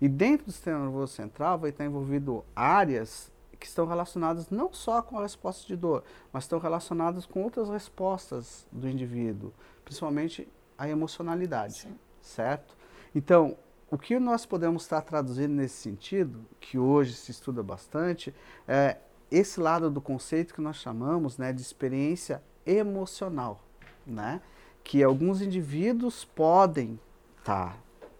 E 0.00 0.08
dentro 0.08 0.46
do 0.46 0.52
sistema 0.52 0.80
nervoso 0.80 1.12
central 1.12 1.58
vai 1.58 1.70
estar 1.70 1.84
envolvido 1.84 2.44
áreas 2.54 3.32
que 3.58 3.66
estão 3.66 3.86
relacionadas 3.86 4.50
não 4.50 4.72
só 4.72 5.00
com 5.00 5.18
a 5.18 5.22
resposta 5.22 5.66
de 5.66 5.76
dor, 5.76 6.04
mas 6.32 6.44
estão 6.44 6.58
relacionadas 6.58 7.24
com 7.24 7.42
outras 7.42 7.70
respostas 7.70 8.66
do 8.70 8.88
indivíduo, 8.88 9.52
principalmente 9.84 10.46
a 10.76 10.88
emocionalidade, 10.88 11.82
Sim. 11.82 11.98
certo? 12.20 12.76
Então, 13.14 13.56
o 13.90 13.96
que 13.96 14.18
nós 14.18 14.44
podemos 14.44 14.82
estar 14.82 15.00
traduzindo 15.00 15.54
nesse 15.54 15.76
sentido, 15.76 16.44
que 16.60 16.76
hoje 16.76 17.14
se 17.14 17.30
estuda 17.30 17.62
bastante, 17.62 18.34
é 18.66 18.98
esse 19.30 19.60
lado 19.60 19.90
do 19.90 20.00
conceito 20.00 20.52
que 20.52 20.60
nós 20.60 20.76
chamamos 20.76 21.38
né, 21.38 21.52
de 21.52 21.62
experiência 21.62 22.42
emocional, 22.66 23.65
né? 24.06 24.40
que 24.86 25.02
alguns 25.02 25.42
indivíduos 25.42 26.24
podem 26.24 26.98
estar 27.38 27.72
tá 27.72 27.76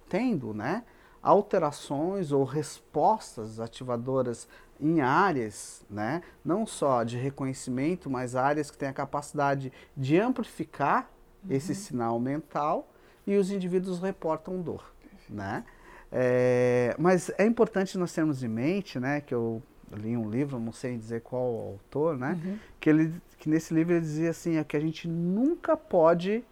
tendo 0.09 0.53
né, 0.53 0.83
alterações 1.23 2.33
ou 2.33 2.43
respostas 2.43 3.61
ativadoras 3.61 4.49
em 4.81 5.01
áreas, 5.01 5.85
né, 5.89 6.23
não 6.45 6.67
só 6.67 7.05
de 7.05 7.17
reconhecimento, 7.17 8.11
mas 8.11 8.35
áreas 8.35 8.71
que 8.71 8.77
têm 8.77 8.89
a 8.89 8.93
capacidade 8.93 9.73
de 9.97 10.19
amplificar 10.19 11.09
uhum. 11.45 11.55
esse 11.55 11.73
sinal 11.73 12.19
mental 12.19 12.89
e 13.25 13.37
os 13.37 13.51
indivíduos 13.53 14.01
reportam 14.01 14.61
dor 14.61 14.93
né? 15.29 15.65
É, 16.11 16.95
mas 16.99 17.31
é 17.37 17.45
importante 17.45 17.99
nós 17.99 18.13
termos 18.13 18.43
em 18.43 18.49
mente, 18.49 18.99
né, 18.99 19.21
que 19.21 19.35
eu 19.35 19.63
li 19.93 20.17
um 20.17 20.29
livro, 20.29 20.59
não 20.59 20.73
sei 20.73 20.97
dizer 20.97 21.21
qual 21.23 21.43
o 21.43 21.61
autor, 21.73 22.17
né, 22.17 22.41
uhum. 22.45 22.59
que, 22.81 22.91
ele, 22.91 23.15
que 23.39 23.49
nesse 23.49 23.73
livro 23.73 23.95
ele 23.95 24.01
dizia 24.01 24.31
assim, 24.31 24.57
é 24.57 24.65
que 24.65 24.77
a 24.77 24.81
gente 24.81 25.07
nunca 25.09 25.77
pode 25.77 26.45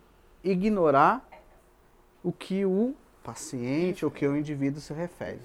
ignorar 0.42 1.26
o 2.22 2.32
que 2.32 2.64
o 2.64 2.94
paciente 3.22 4.04
ou 4.04 4.10
que 4.10 4.26
o 4.26 4.36
indivíduo 4.36 4.80
se 4.80 4.92
refere, 4.92 5.40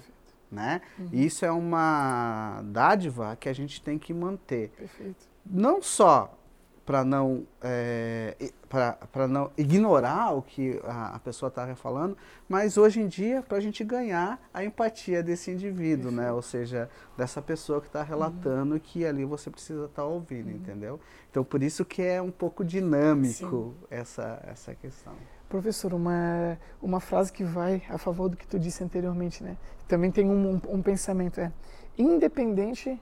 né? 0.50 0.82
Uhum. 0.98 1.08
E 1.12 1.24
isso 1.24 1.44
é 1.44 1.50
uma 1.50 2.62
dádiva 2.64 3.36
que 3.36 3.48
a 3.48 3.52
gente 3.52 3.82
tem 3.82 3.98
que 3.98 4.12
manter. 4.12 4.70
Perfeito. 4.70 5.28
Não 5.44 5.82
só 5.82 6.38
para 6.84 7.04
não, 7.04 7.46
é, 7.62 8.34
para 8.68 9.28
não 9.28 9.50
ignorar 9.56 10.32
o 10.32 10.42
que 10.42 10.80
a, 10.84 11.16
a 11.16 11.18
pessoa 11.18 11.48
está 11.48 11.74
falando, 11.76 12.16
mas 12.48 12.76
hoje 12.76 13.00
em 13.00 13.06
dia 13.06 13.42
para 13.42 13.58
a 13.58 13.60
gente 13.60 13.84
ganhar 13.84 14.40
a 14.52 14.64
empatia 14.64 15.22
desse 15.22 15.50
indivíduo, 15.50 16.10
né? 16.10 16.32
Ou 16.32 16.42
seja, 16.42 16.90
dessa 17.16 17.40
pessoa 17.40 17.80
que 17.80 17.86
está 17.86 18.02
relatando 18.02 18.74
uhum. 18.74 18.80
que 18.80 19.04
ali 19.04 19.24
você 19.24 19.50
precisa 19.50 19.84
estar 19.84 20.02
tá 20.02 20.08
ouvindo, 20.08 20.48
uhum. 20.48 20.56
entendeu? 20.56 21.00
Então 21.30 21.44
por 21.44 21.62
isso 21.62 21.84
que 21.84 22.02
é 22.02 22.20
um 22.20 22.30
pouco 22.30 22.64
dinâmico 22.64 23.74
essa, 23.90 24.42
essa 24.46 24.74
questão. 24.74 25.12
Professor, 25.48 25.92
uma, 25.92 26.58
uma 26.80 27.00
frase 27.00 27.32
que 27.32 27.44
vai 27.44 27.82
a 27.88 27.98
favor 27.98 28.28
do 28.28 28.36
que 28.36 28.46
tu 28.46 28.58
disse 28.58 28.82
anteriormente, 28.82 29.42
né? 29.42 29.56
Também 29.86 30.10
tem 30.10 30.28
um, 30.28 30.54
um, 30.54 30.60
um 30.76 30.82
pensamento, 30.82 31.40
é 31.40 31.52
independente 31.98 33.00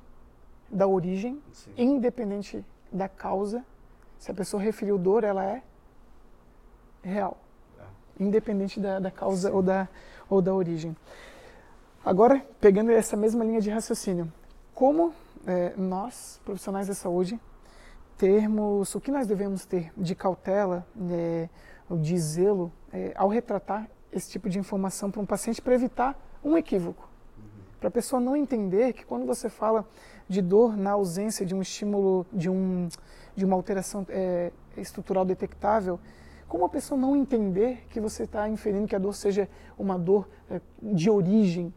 da 0.71 0.87
origem, 0.87 1.41
Sim. 1.53 1.71
independente 1.77 2.65
da 2.93 3.09
causa, 3.09 3.65
se 4.19 4.31
a 4.31 4.35
pessoa 4.35 4.63
referiu 4.63 4.99
dor, 4.99 5.25
ela 5.25 5.45
é 5.45 5.63
real, 7.03 7.39
é. 7.79 8.23
independente 8.23 8.81
da, 8.81 8.99
da 8.99 9.11
causa 9.11 9.53
ou 9.53 9.63
da, 9.63 9.89
ou 10.29 10.43
da 10.43 10.55
origem. 10.55 10.97
Agora, 12.05 12.45
pegando 12.61 12.91
essa 12.91 13.17
mesma 13.17 13.45
linha 13.45 13.61
de 13.61 13.71
raciocínio, 13.71 14.33
como 14.75 15.13
é, 15.47 15.75
nós, 15.77 16.41
profissionais 16.45 16.87
da 16.87 16.95
saúde, 16.95 17.39
termos, 18.17 18.95
o 18.95 19.01
que 19.01 19.11
nós 19.11 19.27
devemos 19.27 19.65
ter 19.65 19.93
de 19.97 20.15
cautela, 20.15 20.87
é, 21.11 21.49
de 21.91 22.19
zelo, 22.19 22.73
é, 22.93 23.13
ao 23.15 23.29
retratar 23.29 23.89
esse 24.13 24.31
tipo 24.31 24.49
de 24.49 24.59
informação 24.59 25.11
para 25.11 25.21
um 25.21 25.27
paciente 25.27 25.63
para 25.63 25.75
evitar 25.75 26.19
um 26.43 26.57
equívoco. 26.57 27.09
Uhum. 27.37 27.45
Para 27.79 27.89
a 27.89 27.93
pessoa 27.93 28.21
não 28.21 28.35
entender 28.35 28.93
que 28.93 29.05
quando 29.05 29.27
você 29.27 29.49
fala 29.49 29.87
de 30.29 30.43
dor 30.43 30.77
na 30.77 30.93
ausência 30.93 31.45
de 31.47 31.55
um 31.55 31.63
estímulo, 31.63 32.27
de 32.33 32.51
um 32.51 32.89
de 33.39 33.45
uma 33.45 33.55
alteração 33.55 34.05
é, 34.09 34.51
estrutural 34.77 35.25
detectável, 35.25 36.01
como 36.49 36.65
a 36.65 36.69
pessoa 36.69 37.01
não 37.01 37.15
entender 37.15 37.87
que 37.89 38.01
você 38.01 38.25
está 38.25 38.49
inferindo 38.49 38.89
que 38.89 38.97
a 38.97 38.99
dor 38.99 39.15
seja 39.15 39.49
uma 39.79 39.97
dor 39.97 40.29
é, 40.51 40.61
de 40.83 41.09
origem 41.09 41.73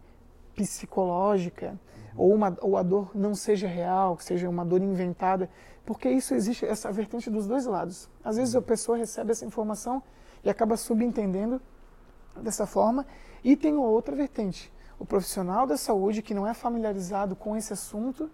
psicológica, 0.56 1.80
ou, 2.16 2.34
uma, 2.34 2.58
ou 2.62 2.78
a 2.78 2.84
dor 2.84 3.12
não 3.14 3.36
seja 3.36 3.68
real, 3.68 4.18
seja 4.20 4.50
uma 4.50 4.66
dor 4.66 4.82
inventada, 4.82 5.50
porque 5.86 6.10
isso 6.10 6.34
existe, 6.34 6.66
essa 6.66 6.92
vertente 6.92 7.30
dos 7.30 7.46
dois 7.46 7.66
lados. 7.68 8.10
Às 8.24 8.38
vezes 8.38 8.56
a 8.56 8.62
pessoa 8.62 8.98
recebe 8.98 9.32
essa 9.32 9.46
informação 9.46 10.02
e 10.44 10.50
acaba 10.50 10.76
subentendendo 10.76 11.62
dessa 12.42 12.66
forma, 12.66 13.06
e 13.44 13.56
tem 13.56 13.76
outra 13.76 14.16
vertente. 14.16 14.74
O 14.98 15.06
profissional 15.06 15.68
da 15.68 15.78
saúde 15.78 16.22
que 16.22 16.34
não 16.34 16.48
é 16.48 16.54
familiarizado 16.54 17.36
com 17.36 17.56
esse 17.56 17.74
assunto, 17.74 18.32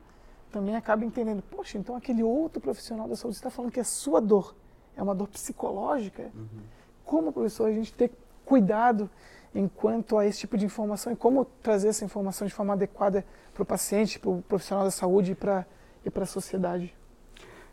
também 0.52 0.76
acaba 0.76 1.06
entendendo, 1.06 1.42
poxa, 1.42 1.78
então 1.78 1.96
aquele 1.96 2.24
outro 2.24 2.62
profissional 2.62 3.08
da 3.08 3.16
saúde 3.16 3.38
está 3.38 3.50
falando 3.50 3.72
que 3.72 3.80
a 3.80 3.84
sua 3.84 4.20
dor 4.20 4.56
é 4.96 5.04
uma 5.04 5.14
dor 5.14 5.28
psicológica. 5.28 6.32
Uhum. 6.34 6.62
Como 7.06 7.32
professor 7.32 7.68
a 7.68 7.72
gente 7.72 7.94
ter 7.94 8.12
cuidado 8.46 9.10
enquanto 9.54 10.18
a 10.18 10.26
esse 10.26 10.40
tipo 10.40 10.58
de 10.58 10.66
informação 10.66 11.12
e 11.12 11.16
como 11.16 11.46
trazer 11.62 11.90
essa 11.90 12.04
informação 12.04 12.48
de 12.48 12.54
forma 12.54 12.74
adequada 12.74 13.26
para 13.54 13.64
o 13.64 13.66
paciente, 13.66 14.20
para 14.20 14.30
o 14.30 14.42
profissional 14.42 14.86
da 14.86 14.92
saúde 14.92 15.32
e 15.32 15.36
para 15.36 15.66
e 16.08 16.10
para 16.10 16.24
a 16.24 16.28
sociedade? 16.28 16.96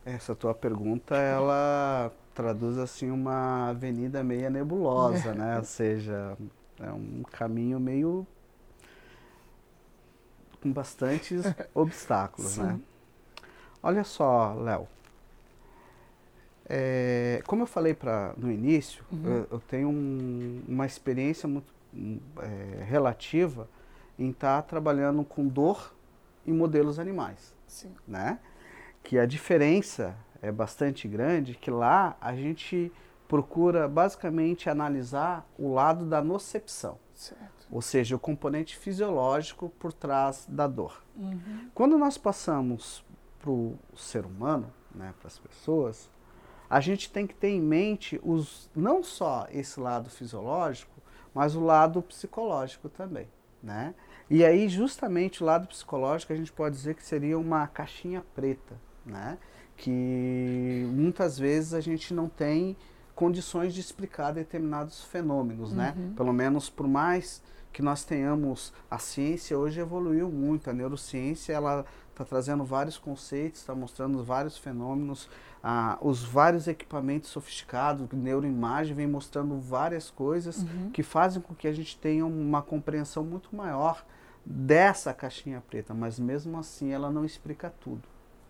Essa 0.05 0.35
tua 0.35 0.55
pergunta, 0.55 1.17
ela 1.17 2.13
traduz 2.35 2.77
assim 2.77 3.11
uma 3.11 3.71
avenida 3.71 4.23
meia 4.23 4.51
nebulosa, 4.51 5.31
é. 5.31 5.35
né? 5.35 5.59
Ou 5.59 5.65
seja, 5.65 6.37
é 6.81 6.93
um 6.93 7.23
caminho 7.31 7.81
meio 7.81 8.27
com 10.65 10.73
bastantes 10.73 11.45
obstáculos, 11.75 12.57
né? 12.57 12.81
Olha 13.83 14.03
só, 14.03 14.55
Léo. 14.55 14.89
É, 16.67 17.43
como 17.47 17.63
eu 17.63 17.67
falei 17.67 17.93
pra, 17.93 18.33
no 18.39 18.51
início, 18.51 19.05
uhum. 19.13 19.27
eu, 19.27 19.49
eu, 19.53 19.61
tenho 19.61 19.91
um, 19.91 20.63
uma 20.67 20.87
experiência 20.87 21.47
muito 21.47 21.71
é, 22.39 22.83
relativa 22.85 23.69
em 24.19 24.31
estar 24.31 24.63
tá 24.63 24.67
trabalhando 24.67 25.23
com 25.23 25.47
dor 25.47 25.95
em 26.47 26.53
modelos 26.53 26.99
animais, 26.99 27.55
Sim. 27.67 27.93
né? 28.09 28.39
Que 29.03 29.19
a 29.19 29.27
diferença 29.27 30.17
é 30.41 30.51
bastante 30.51 31.07
grande, 31.07 31.55
que 31.55 31.71
lá 31.71 32.17
a 32.19 32.35
gente 32.35 32.91
procura 33.29 33.87
basicamente 33.87 34.71
analisar 34.71 35.47
o 35.59 35.75
lado 35.75 36.07
da 36.07 36.23
nocepção. 36.23 36.99
Certo 37.15 37.55
ou 37.75 37.83
seja, 37.83 38.15
o 38.15 38.21
componente 38.21 38.77
fisiológico 38.77 39.69
por 39.81 39.93
trás 39.93 40.47
da 40.49 40.67
dor. 40.67 41.03
Uhum. 41.17 41.69
Quando 41.75 41.99
nós 41.99 42.17
passamos 42.17 43.05
para 43.41 43.51
o 43.51 43.77
ser 43.97 44.25
humano, 44.25 44.73
né, 44.95 45.13
para 45.19 45.27
as 45.27 45.39
pessoas, 45.39 46.09
a 46.71 46.81
gente 46.81 47.11
tem 47.11 47.27
que 47.27 47.35
ter 47.35 47.49
em 47.49 47.61
mente 47.61 48.21
os, 48.23 48.71
não 48.77 49.03
só 49.03 49.49
esse 49.51 49.81
lado 49.81 50.09
fisiológico, 50.09 50.93
mas 51.35 51.57
o 51.57 51.61
lado 51.65 52.01
psicológico 52.01 52.89
também. 52.89 53.27
Né? 53.61 53.93
E 54.31 54.45
aí, 54.45 54.69
justamente, 54.69 55.43
o 55.43 55.47
lado 55.47 55.67
psicológico, 55.67 56.33
a 56.33 56.37
gente 56.37 56.53
pode 56.53 56.77
dizer 56.77 56.95
que 56.95 57.03
seria 57.03 57.37
uma 57.37 57.67
caixinha 57.67 58.23
preta, 58.37 58.79
né? 59.05 59.37
Que 59.77 60.87
muitas 60.93 61.39
vezes 61.39 61.75
a 61.75 61.81
gente 61.81 62.15
não 62.15 62.29
tem 62.29 62.77
condições 63.15 63.73
de 63.75 63.81
explicar 63.81 64.33
determinados 64.33 65.05
fenômenos, 65.05 65.73
né? 65.73 65.95
Uhum. 65.97 66.15
Pelo 66.15 66.33
menos 66.33 66.69
por 66.69 66.87
mais 66.89 67.43
que 67.73 67.83
nós 67.83 68.05
tenhamos 68.05 68.73
a 68.91 68.99
ciência 68.99 69.59
hoje 69.59 69.81
evoluiu 69.81 70.31
muito, 70.31 70.71
a 70.71 70.73
neurociência 70.73 71.53
ela 71.53 71.85
está 72.11 72.25
trazendo 72.25 72.65
vários 72.65 72.97
conceitos, 72.97 73.61
está 73.61 73.75
mostrando 73.75 74.23
vários 74.23 74.57
fenômenos, 74.57 75.29
ah, 75.63 75.99
os 76.01 76.23
vários 76.23 76.69
equipamentos 76.69 77.31
sofisticados, 77.31 78.07
neuroimagem 78.13 78.95
vem 78.95 79.07
mostrando 79.09 79.59
várias 79.59 80.11
coisas 80.11 80.59
Uhum. 80.63 80.91
que 80.93 81.03
fazem 81.03 81.43
com 81.43 81.55
que 81.55 81.67
a 81.67 81.73
gente 81.73 81.99
tenha 81.99 82.25
uma 82.25 82.63
compreensão 82.63 83.25
muito 83.25 83.55
maior 83.55 84.05
dessa 84.47 85.13
caixinha 85.13 85.61
preta, 85.69 85.93
mas 85.95 86.19
mesmo 86.19 86.57
assim 86.59 86.93
ela 86.93 87.11
não 87.11 87.25
explica 87.25 87.73
tudo, 87.81 88.03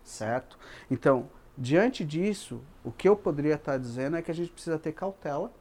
certo? 0.03 0.59
Então, 0.91 1.27
diante 1.57 2.03
disso, 2.03 2.61
o 2.83 2.91
que 2.91 3.07
eu 3.07 3.15
poderia 3.15 3.55
estar 3.55 3.77
dizendo 3.77 4.17
é 4.17 4.21
que 4.21 4.31
a 4.31 4.33
gente 4.35 4.51
precisa 4.51 4.77
ter 4.77 4.91
cautela, 4.91 5.51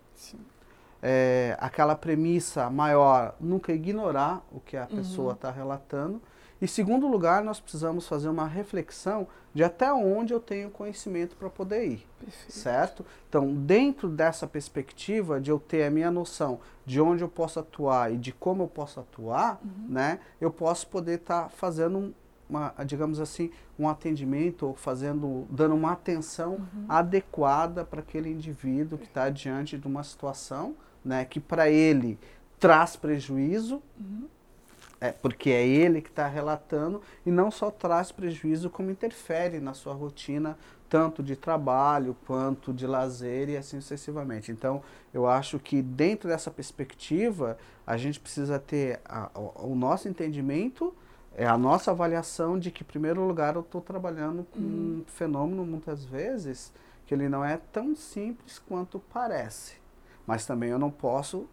é, 1.02 1.56
aquela 1.60 1.94
premissa 1.94 2.70
maior, 2.70 3.34
nunca 3.40 3.72
ignorar 3.72 4.42
o 4.50 4.58
que 4.60 4.76
a 4.76 4.82
Uhum. 4.90 4.96
pessoa 4.96 5.32
está 5.34 5.50
relatando. 5.50 6.20
E 6.62 6.68
segundo 6.68 7.06
lugar, 7.06 7.44
nós 7.44 7.60
precisamos 7.60 8.08
fazer 8.08 8.28
uma 8.28 8.46
reflexão 8.46 9.26
de 9.52 9.62
até 9.62 9.92
onde 9.92 10.32
eu 10.32 10.40
tenho 10.40 10.70
conhecimento 10.70 11.36
para 11.36 11.50
poder 11.50 11.84
ir, 11.84 12.06
Perfeito. 12.18 12.52
certo? 12.52 13.04
Então, 13.28 13.52
dentro 13.54 14.08
dessa 14.08 14.46
perspectiva 14.46 15.38
de 15.40 15.50
eu 15.50 15.58
ter 15.58 15.84
a 15.84 15.90
minha 15.90 16.10
noção 16.10 16.60
de 16.86 17.00
onde 17.00 17.22
eu 17.22 17.28
posso 17.28 17.60
atuar 17.60 18.12
e 18.12 18.16
de 18.16 18.32
como 18.32 18.62
eu 18.62 18.68
posso 18.68 18.98
atuar, 18.98 19.60
né, 19.88 20.20
eu 20.40 20.50
posso 20.50 20.86
poder 20.86 21.18
estar 21.20 21.50
fazendo 21.50 21.98
um- 21.98 22.14
uma, 22.54 22.74
digamos 22.84 23.18
assim, 23.20 23.50
um 23.78 23.88
atendimento 23.88 24.66
ou 24.66 24.74
fazendo, 24.74 25.46
dando 25.50 25.74
uma 25.74 25.92
atenção 25.92 26.58
adequada 26.88 27.84
para 27.84 28.00
aquele 28.00 28.30
indivíduo 28.30 28.98
que 28.98 29.06
está 29.06 29.28
diante 29.28 29.76
de 29.76 29.86
uma 29.86 30.02
situação, 30.04 30.74
né, 31.04 31.24
que 31.24 31.40
para 31.40 31.68
ele 31.68 32.18
traz 32.58 32.96
prejuízo, 32.96 33.82
é, 35.00 35.12
porque 35.12 35.50
é 35.50 35.66
ele 35.66 36.00
que 36.00 36.08
está 36.08 36.26
relatando, 36.26 37.02
e 37.26 37.30
não 37.30 37.50
só 37.50 37.70
traz 37.70 38.10
prejuízo, 38.10 38.70
como 38.70 38.90
interfere 38.90 39.60
na 39.60 39.74
sua 39.74 39.92
rotina, 39.92 40.56
tanto 40.88 41.22
de 41.22 41.34
trabalho 41.36 42.16
quanto 42.26 42.72
de 42.72 42.86
lazer 42.86 43.48
e 43.48 43.56
assim 43.56 43.80
sucessivamente. 43.80 44.52
Então, 44.52 44.80
eu 45.12 45.26
acho 45.26 45.58
que 45.58 45.82
dentro 45.82 46.28
dessa 46.28 46.50
perspectiva, 46.50 47.58
a 47.86 47.96
gente 47.96 48.20
precisa 48.20 48.58
ter 48.58 49.00
a- 49.04 49.28
o, 49.34 49.72
o 49.72 49.74
nosso 49.74 50.08
entendimento, 50.08 50.94
é 51.36 51.46
a 51.46 51.58
nossa 51.58 51.90
avaliação 51.90 52.58
de 52.58 52.70
que, 52.70 52.82
em 52.82 52.86
primeiro 52.86 53.26
lugar, 53.26 53.54
eu 53.54 53.60
estou 53.60 53.80
trabalhando 53.80 54.44
com 54.44 54.60
um 54.60 55.04
fenômeno, 55.06 55.64
muitas 55.64 56.04
vezes, 56.04 56.72
que 57.06 57.14
ele 57.14 57.28
não 57.28 57.44
é 57.44 57.56
tão 57.72 57.94
simples 57.94 58.58
quanto 58.58 58.98
parece. 58.98 59.74
Mas 60.26 60.46
também 60.46 60.70
eu 60.70 60.78
não 60.78 60.90
posso 60.90 61.48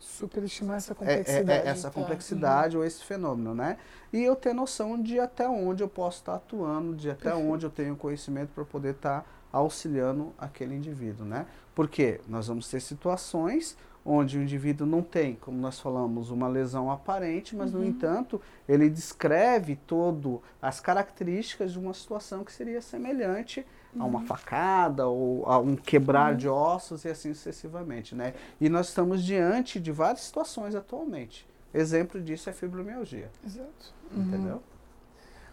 Superestimar 0.00 0.78
essa 0.78 0.92
é, 0.92 0.94
é, 0.94 0.96
complexidade. 0.96 1.68
é, 1.68 1.70
essa 1.70 1.90
tá? 1.90 1.94
complexidade 1.94 2.76
ou 2.76 2.82
esse 2.82 3.04
fenômeno, 3.04 3.54
né? 3.54 3.76
E 4.10 4.22
eu 4.22 4.34
ter 4.34 4.54
noção 4.54 5.00
de 5.00 5.20
até 5.20 5.46
onde 5.46 5.82
eu 5.82 5.88
posso 5.88 6.20
estar 6.20 6.36
atuando, 6.36 6.96
de 6.96 7.10
até 7.10 7.24
Perfeito. 7.24 7.46
onde 7.46 7.66
eu 7.66 7.70
tenho 7.70 7.94
conhecimento 7.94 8.48
para 8.54 8.64
poder 8.64 8.94
estar 8.94 9.30
auxiliando 9.52 10.32
aquele 10.38 10.74
indivíduo, 10.74 11.26
né? 11.26 11.46
Porque 11.74 12.18
nós 12.26 12.48
vamos 12.48 12.66
ter 12.68 12.80
situações 12.80 13.76
onde 14.10 14.38
o 14.38 14.42
indivíduo 14.42 14.86
não 14.86 15.02
tem, 15.02 15.36
como 15.36 15.56
nós 15.58 15.78
falamos, 15.78 16.30
uma 16.30 16.48
lesão 16.48 16.90
aparente, 16.90 17.54
mas 17.54 17.72
no 17.72 17.78
Uhum. 17.80 17.86
entanto 17.86 18.40
ele 18.68 18.88
descreve 18.90 19.76
todo 19.76 20.42
as 20.60 20.80
características 20.80 21.72
de 21.72 21.78
uma 21.78 21.94
situação 21.94 22.42
que 22.44 22.52
seria 22.52 22.80
semelhante 22.80 23.64
a 23.94 24.02
Uhum. 24.02 24.06
uma 24.08 24.20
facada 24.22 25.06
ou 25.06 25.46
a 25.46 25.58
um 25.58 25.76
quebrar 25.76 26.34
de 26.34 26.48
ossos 26.48 27.04
e 27.04 27.08
assim 27.08 27.34
sucessivamente, 27.34 28.14
né? 28.14 28.34
E 28.60 28.68
nós 28.68 28.88
estamos 28.88 29.22
diante 29.24 29.78
de 29.80 29.90
várias 29.92 30.20
situações 30.22 30.74
atualmente. 30.74 31.46
Exemplo 31.72 32.20
disso 32.20 32.50
é 32.50 32.52
fibromialgia, 32.52 33.30
Exato. 33.44 33.94
entendeu? 34.12 34.54
Uhum. 34.56 34.60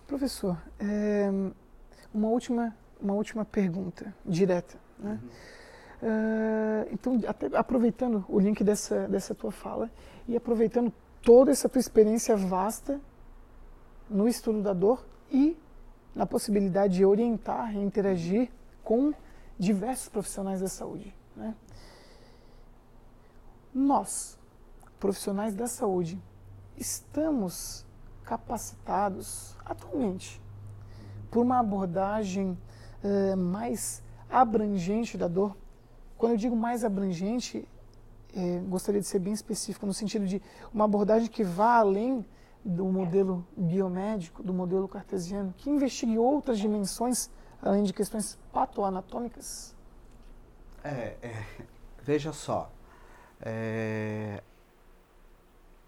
Professor, 0.07 0.57
é, 0.79 1.29
uma, 2.13 2.27
última, 2.29 2.75
uma 2.99 3.13
última 3.13 3.43
pergunta, 3.45 4.13
direta. 4.25 4.77
Né? 4.97 5.19
Uhum. 5.21 5.29
Ah, 6.01 6.85
então, 6.91 7.19
até 7.27 7.47
aproveitando 7.57 8.23
o 8.27 8.39
link 8.39 8.63
dessa, 8.63 9.07
dessa 9.07 9.33
tua 9.33 9.51
fala 9.51 9.89
e 10.27 10.35
aproveitando 10.35 10.91
toda 11.21 11.51
essa 11.51 11.67
tua 11.67 11.79
experiência 11.79 12.35
vasta 12.35 12.99
no 14.09 14.27
estudo 14.27 14.61
da 14.61 14.73
dor 14.73 15.05
e 15.31 15.57
na 16.15 16.25
possibilidade 16.25 16.95
de 16.95 17.05
orientar 17.05 17.75
e 17.75 17.79
interagir 17.79 18.49
com 18.83 19.13
diversos 19.59 20.07
profissionais 20.09 20.61
da 20.61 20.67
saúde. 20.67 21.13
Né? 21.35 21.53
Nós, 23.73 24.39
profissionais 24.99 25.53
da 25.53 25.67
saúde, 25.67 26.19
estamos 26.77 27.85
capacitados 28.23 29.55
atualmente 29.65 30.41
por 31.29 31.43
uma 31.43 31.59
abordagem 31.59 32.57
eh, 33.03 33.35
mais 33.35 34.01
abrangente 34.29 35.17
da 35.17 35.27
dor. 35.27 35.55
Quando 36.17 36.31
eu 36.33 36.37
digo 36.37 36.55
mais 36.55 36.83
abrangente, 36.83 37.67
eh, 38.35 38.61
gostaria 38.67 38.99
de 38.99 39.07
ser 39.07 39.19
bem 39.19 39.33
específico, 39.33 39.85
no 39.85 39.93
sentido 39.93 40.25
de 40.25 40.41
uma 40.73 40.85
abordagem 40.85 41.29
que 41.29 41.43
vá 41.43 41.77
além 41.77 42.25
do 42.63 42.85
modelo 42.85 43.45
biomédico, 43.55 44.43
do 44.43 44.53
modelo 44.53 44.87
cartesiano, 44.87 45.53
que 45.57 45.69
investigue 45.69 46.17
outras 46.17 46.59
dimensões 46.59 47.29
além 47.61 47.83
de 47.83 47.93
questões 47.93 48.37
patoanatômicas. 48.51 49.75
É, 50.83 51.15
é, 51.21 51.45
veja 52.01 52.33
só, 52.33 52.71
é, 53.41 54.41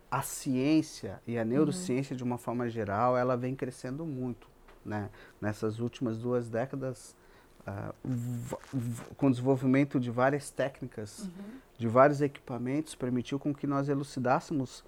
a 0.10 0.22
ciência 0.22 1.22
e 1.28 1.38
a 1.38 1.46
neurociência 1.46 2.16
de 2.16 2.24
uma 2.24 2.38
forma 2.38 2.70
geral, 2.70 3.18
ela 3.18 3.38
vem 3.38 3.56
crescendo 3.56 4.06
muito, 4.06 4.50
né? 4.84 5.10
Nessas 5.40 5.80
últimas 5.80 6.18
duas 6.18 6.50
décadas, 6.50 7.16
ah, 7.66 7.94
com 9.18 9.28
o 9.28 9.30
desenvolvimento 9.32 10.00
de 10.00 10.10
várias 10.10 10.50
técnicas, 10.50 11.30
de 11.78 11.88
vários 11.88 12.22
equipamentos, 12.22 12.96
permitiu 12.96 13.40
com 13.40 13.54
que 13.54 13.68
nós 13.68 13.90
elucidássemos 13.90 14.84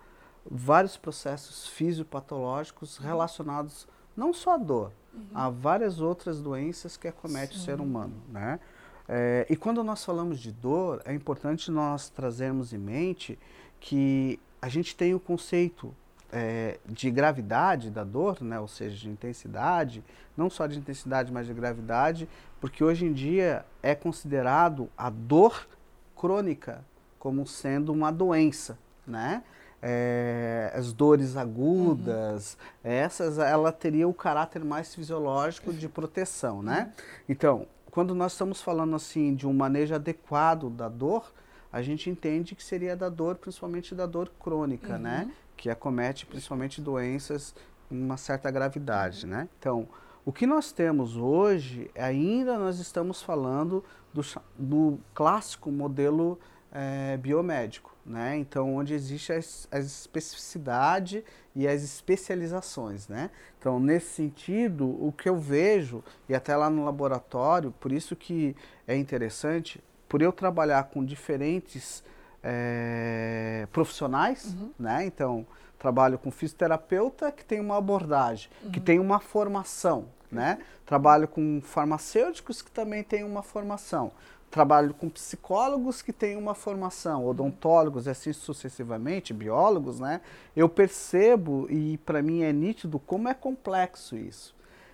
vários 0.50 0.98
processos 0.98 1.68
fisiopatológicos 1.68 2.98
relacionados 2.98 3.88
não 4.16 4.34
só 4.34 4.56
à 4.56 4.58
dor, 4.58 4.92
a 5.34 5.50
várias 5.50 6.02
outras 6.02 6.42
doenças 6.42 6.98
que 6.98 7.08
acomete 7.08 7.58
o 7.58 7.60
ser 7.60 7.80
humano, 7.80 8.16
né? 8.30 8.60
É, 9.08 9.46
e 9.50 9.58
quando 9.58 9.84
nós 9.84 10.06
falamos 10.06 10.40
de 10.40 10.52
dor, 10.52 11.02
é 11.04 11.14
importante 11.14 11.70
nós 11.70 12.10
trazermos 12.10 12.72
em 12.72 12.78
mente 12.78 13.38
que 13.80 14.40
a 14.62 14.70
gente 14.70 14.96
tem 14.96 15.14
o 15.14 15.20
conceito 15.20 15.94
é, 16.32 16.80
de 16.86 17.12
gravidade 17.12 17.90
da 17.90 18.04
dor, 18.04 18.42
né? 18.42 18.60
ou 18.60 18.68
seja, 18.68 18.96
de 18.96 19.10
intensidade, 19.10 20.04
não 20.38 20.50
só 20.50 20.66
de 20.66 20.80
intensidade, 20.80 21.32
mas 21.32 21.46
de 21.46 21.54
gravidade, 21.54 22.30
porque 22.62 22.84
hoje 22.84 23.06
em 23.06 23.12
dia 23.12 23.66
é 23.82 23.96
considerado 23.96 24.88
a 24.96 25.10
dor 25.10 25.68
crônica 26.16 26.86
como 27.18 27.46
sendo 27.48 27.92
uma 27.92 28.12
doença, 28.12 28.78
né? 29.06 29.44
É, 29.84 30.72
as 30.76 30.94
dores 30.94 31.36
agudas, 31.36 32.56
essas, 32.84 33.40
ela 33.40 33.72
teria 33.72 34.08
o 34.08 34.14
caráter 34.14 34.64
mais 34.64 34.94
fisiológico 34.94 35.74
de 35.74 35.90
proteção, 35.90 36.62
né? 36.62 36.94
Então, 37.28 37.66
quando 37.90 38.14
nós 38.14 38.34
estamos 38.34 38.62
falando 38.62 38.96
assim 38.96 39.34
de 39.34 39.48
um 39.48 39.54
manejo 39.54 39.96
adequado 39.96 40.70
da 40.70 40.88
dor, 40.88 41.34
a 41.74 41.82
gente 41.82 42.12
entende 42.12 42.54
que 42.54 42.64
seria 42.64 42.96
da 42.96 43.10
dor, 43.10 43.38
principalmente 43.38 43.96
da 43.96 44.06
dor 44.06 44.32
crônica, 44.40 45.00
né? 45.00 45.32
Que 45.58 45.68
acomete 45.68 46.28
principalmente 46.28 46.80
doenças 46.80 47.56
com 47.90 47.96
uma 47.96 48.18
certa 48.18 48.52
gravidade, 48.52 49.26
né? 49.26 49.50
Então, 49.58 49.88
o 50.26 50.32
que 50.32 50.46
nós 50.46 50.72
temos 50.72 51.16
hoje, 51.18 51.90
ainda 51.96 52.58
nós 52.58 52.80
estamos 52.80 53.22
falando 53.22 53.84
do, 54.14 54.22
do 54.58 55.00
clássico 55.14 55.72
modelo 55.72 56.40
eh, 56.72 57.18
biomédico, 57.18 57.92
né? 58.06 58.38
Então, 58.38 58.76
onde 58.76 58.94
existe 58.94 59.32
a, 59.34 59.38
es- 59.38 59.68
a 59.72 59.80
especificidade 59.80 61.24
e 61.56 61.68
as 61.68 61.84
especializações, 61.84 63.08
né? 63.08 63.30
Então, 63.60 63.80
nesse 63.80 64.08
sentido, 64.14 64.88
o 64.88 65.12
que 65.12 65.28
eu 65.28 65.38
vejo, 65.38 66.04
e 66.30 66.36
até 66.36 66.56
lá 66.56 66.70
no 66.70 66.86
laboratório, 66.86 67.72
por 67.80 67.92
isso 67.92 68.16
que 68.16 68.56
é 68.88 68.96
interessante, 68.96 69.84
por 70.08 70.22
eu 70.22 70.32
trabalhar 70.32 70.84
com 70.86 71.04
diferentes 71.04 72.04
eh, 72.44 73.68
profissionais, 73.72 74.56
né? 74.80 75.06
Então, 75.06 75.46
trabalho 75.82 76.20
com 76.20 76.30
fisioterapeuta 76.30 77.32
que 77.32 77.44
tem 77.44 77.60
uma 77.60 77.76
abordagem, 77.76 78.52
que 78.72 78.80
tem 78.80 79.00
uma 79.00 79.20
formação, 79.20 80.06
né? 80.32 80.60
Trabalho 80.86 81.28
com 81.28 81.60
farmacêuticos 81.60 82.62
que 82.62 82.70
também 82.70 83.04
tem 83.04 83.24
uma 83.24 83.42
formação. 83.42 84.12
trabalho 84.52 84.94
com 84.94 85.10
psicólogos 85.10 86.02
que 86.02 86.12
têm 86.12 86.36
uma 86.36 86.54
formação, 86.54 87.26
odontólogos, 87.26 88.06
assim 88.08 88.34
sucessivamente, 88.34 89.34
biólogos, 89.34 90.00
né? 90.00 90.22
Eu 90.56 90.70
percebo 90.70 91.68
e 91.70 91.98
para 92.00 92.22
mim 92.22 92.44
é 92.44 92.54
nítido 92.54 93.00
como 93.00 93.28
é 93.30 93.34
complexo 93.34 94.16
isso. 94.16 94.54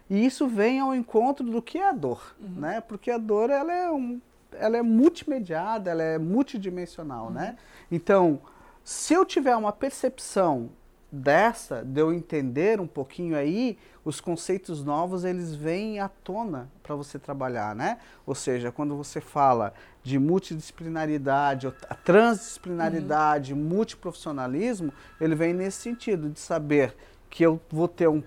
E 0.09 0.25
isso 0.25 0.47
vem 0.47 0.79
ao 0.79 0.95
encontro 0.95 1.45
do 1.45 1.61
que 1.61 1.79
é 1.79 1.89
a 1.89 1.91
dor, 1.91 2.35
uhum. 2.39 2.61
né? 2.61 2.79
Porque 2.79 3.11
a 3.11 3.17
dor 3.17 3.49
ela 3.49 3.73
é 3.73 3.91
um, 3.91 4.21
ela 4.53 4.77
é 4.77 4.81
multimediada, 4.81 5.91
ela 5.91 6.03
é 6.03 6.17
multidimensional, 6.17 7.29
né? 7.29 7.41
uhum. 7.41 7.47
né? 7.47 7.57
Então, 7.91 8.39
se 8.87 9.13
eu 9.13 9.25
tiver 9.25 9.53
uma 9.53 9.73
percepção 9.73 10.69
dessa, 11.11 11.83
de 11.83 11.99
eu 11.99 12.13
entender 12.13 12.79
um 12.79 12.87
pouquinho 12.87 13.35
aí, 13.35 13.77
os 14.05 14.21
conceitos 14.21 14.81
novos 14.81 15.25
eles 15.25 15.53
vêm 15.53 15.99
à 15.99 16.07
tona 16.07 16.71
para 16.81 16.95
você 16.95 17.19
trabalhar, 17.19 17.75
né? 17.75 17.97
Ou 18.25 18.33
seja, 18.33 18.71
quando 18.71 18.95
você 18.95 19.19
fala 19.19 19.73
de 20.01 20.17
multidisciplinaridade, 20.17 21.69
transdisciplinaridade, 22.05 23.53
uhum. 23.53 23.59
multiprofissionalismo, 23.59 24.93
ele 25.19 25.35
vem 25.35 25.51
nesse 25.51 25.81
sentido 25.81 26.29
de 26.29 26.39
saber 26.39 26.95
que 27.29 27.45
eu 27.45 27.59
vou 27.69 27.89
ter 27.89 28.07
um, 28.07 28.23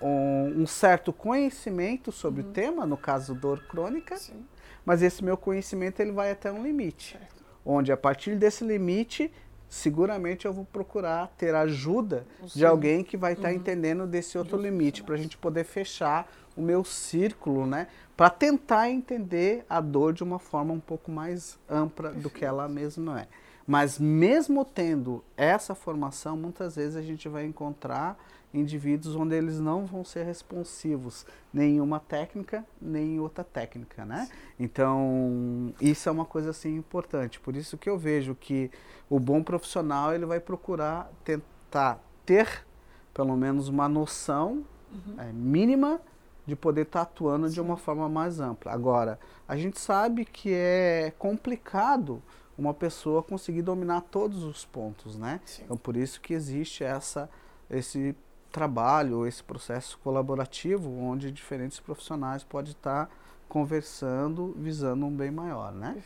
um, 0.00 0.62
um 0.62 0.66
certo 0.66 1.12
conhecimento 1.12 2.10
sobre 2.10 2.42
uhum. 2.42 2.48
o 2.48 2.52
tema, 2.52 2.84
no 2.84 2.96
caso 2.96 3.36
dor 3.36 3.60
crônica, 3.68 4.16
Sim. 4.16 4.44
mas 4.84 5.00
esse 5.00 5.22
meu 5.22 5.36
conhecimento 5.36 6.00
ele 6.00 6.10
vai 6.10 6.32
até 6.32 6.50
um 6.50 6.60
limite, 6.60 7.12
certo. 7.12 7.44
onde 7.64 7.92
a 7.92 7.96
partir 7.96 8.34
desse 8.34 8.64
limite 8.64 9.30
seguramente 9.72 10.44
eu 10.44 10.52
vou 10.52 10.66
procurar 10.66 11.32
ter 11.38 11.54
ajuda 11.54 12.26
de 12.54 12.66
alguém 12.66 13.02
que 13.02 13.16
vai 13.16 13.32
estar 13.32 13.44
tá 13.44 13.48
uhum. 13.48 13.54
entendendo 13.54 14.06
desse 14.06 14.36
outro 14.36 14.58
Justo. 14.58 14.70
limite, 14.70 15.02
para 15.02 15.14
a 15.14 15.18
gente 15.18 15.38
poder 15.38 15.64
fechar 15.64 16.30
o 16.54 16.60
meu 16.60 16.84
círculo, 16.84 17.64
né? 17.64 17.86
Para 18.14 18.28
tentar 18.28 18.90
entender 18.90 19.64
a 19.70 19.80
dor 19.80 20.12
de 20.12 20.22
uma 20.22 20.38
forma 20.38 20.74
um 20.74 20.78
pouco 20.78 21.10
mais 21.10 21.58
ampla 21.70 22.10
do 22.12 22.28
que 22.28 22.44
ela 22.44 22.68
mesma 22.68 23.22
é. 23.22 23.28
Mas 23.66 23.98
mesmo 23.98 24.62
tendo 24.62 25.24
essa 25.38 25.74
formação, 25.74 26.36
muitas 26.36 26.76
vezes 26.76 26.94
a 26.94 27.00
gente 27.00 27.26
vai 27.26 27.46
encontrar 27.46 28.22
indivíduos 28.52 29.16
onde 29.16 29.34
eles 29.34 29.58
não 29.58 29.86
vão 29.86 30.04
ser 30.04 30.24
responsivos 30.24 31.24
nem 31.52 31.76
em 31.76 31.80
uma 31.80 31.98
técnica 31.98 32.64
nem 32.80 33.16
em 33.16 33.20
outra 33.20 33.42
técnica, 33.42 34.04
né? 34.04 34.28
Então 34.58 35.72
isso 35.80 36.08
é 36.08 36.12
uma 36.12 36.24
coisa 36.24 36.50
assim 36.50 36.76
importante. 36.76 37.40
Por 37.40 37.56
isso 37.56 37.78
que 37.78 37.88
eu 37.88 37.98
vejo 37.98 38.34
que 38.34 38.70
o 39.08 39.18
bom 39.18 39.42
profissional 39.42 40.14
ele 40.14 40.26
vai 40.26 40.40
procurar 40.40 41.10
tentar 41.24 42.00
ter 42.26 42.66
pelo 43.14 43.36
menos 43.36 43.68
uma 43.68 43.88
noção 43.88 44.64
uhum. 44.92 45.20
é, 45.20 45.32
mínima 45.32 46.00
de 46.46 46.56
poder 46.56 46.82
estar 46.82 47.04
tá 47.04 47.10
atuando 47.10 47.48
Sim. 47.48 47.54
de 47.54 47.60
uma 47.60 47.76
forma 47.76 48.08
mais 48.08 48.40
ampla. 48.40 48.72
Agora 48.72 49.18
a 49.46 49.56
gente 49.56 49.78
sabe 49.80 50.24
que 50.24 50.52
é 50.52 51.12
complicado 51.18 52.22
uma 52.56 52.74
pessoa 52.74 53.22
conseguir 53.22 53.62
dominar 53.62 54.02
todos 54.02 54.44
os 54.44 54.64
pontos, 54.64 55.16
né? 55.16 55.40
Sim. 55.44 55.62
Então 55.64 55.76
por 55.76 55.96
isso 55.96 56.20
que 56.20 56.34
existe 56.34 56.84
essa 56.84 57.30
esse 57.70 58.14
trabalho, 58.52 59.26
esse 59.26 59.42
processo 59.42 59.98
colaborativo, 60.04 60.90
onde 61.00 61.32
diferentes 61.32 61.80
profissionais 61.80 62.44
podem 62.44 62.72
estar 62.72 63.10
conversando, 63.48 64.54
visando 64.58 65.06
um 65.06 65.10
bem 65.10 65.30
maior, 65.30 65.72
né? 65.72 65.96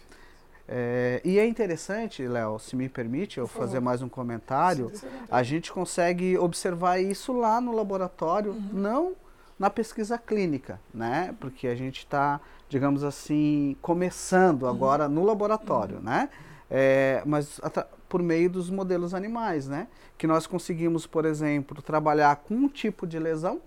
É, 0.68 1.20
e 1.24 1.38
é 1.38 1.46
interessante, 1.46 2.26
Léo, 2.26 2.59
se 2.59 2.74
me 2.74 2.88
permite 2.88 3.38
eu 3.38 3.46
fazer 3.46 3.78
mais 3.78 4.02
um 4.02 4.09
comentário, 4.09 4.90
a 5.30 5.42
gente 5.42 5.72
consegue 5.72 6.37
observar 6.37 6.98
isso 6.98 7.32
lá 7.32 7.61
no 7.61 7.72
laboratório, 7.72 8.52
uhum. 8.52 8.70
não 8.72 9.16
na 9.59 9.70
pesquisa 9.70 10.18
clínica, 10.18 10.80
né? 10.92 11.35
Porque 11.40 11.68
a 11.68 11.74
gente 11.74 11.98
está, 12.00 12.40
digamos 12.68 13.04
assim, 13.04 13.76
começando 13.80 14.64
uhum. 14.64 14.68
agora 14.68 15.09
no 15.09 15.24
laboratório, 15.24 15.96
uhum. 15.96 16.02
né? 16.02 16.28
É, 16.68 17.22
mas 17.24 17.61
por 18.09 18.23
meio 18.23 18.49
dos 18.51 18.71
modelos 18.71 19.14
animais, 19.14 19.69
né? 19.69 19.88
Que 20.16 20.27
nós 20.27 20.47
conseguimos, 20.47 21.07
por 21.07 21.25
exemplo, 21.25 21.83
trabalhar 21.83 22.37
com 22.37 22.55
um 22.55 22.69
tipo 22.69 23.07
de 23.07 23.19
lesão, 23.19 23.61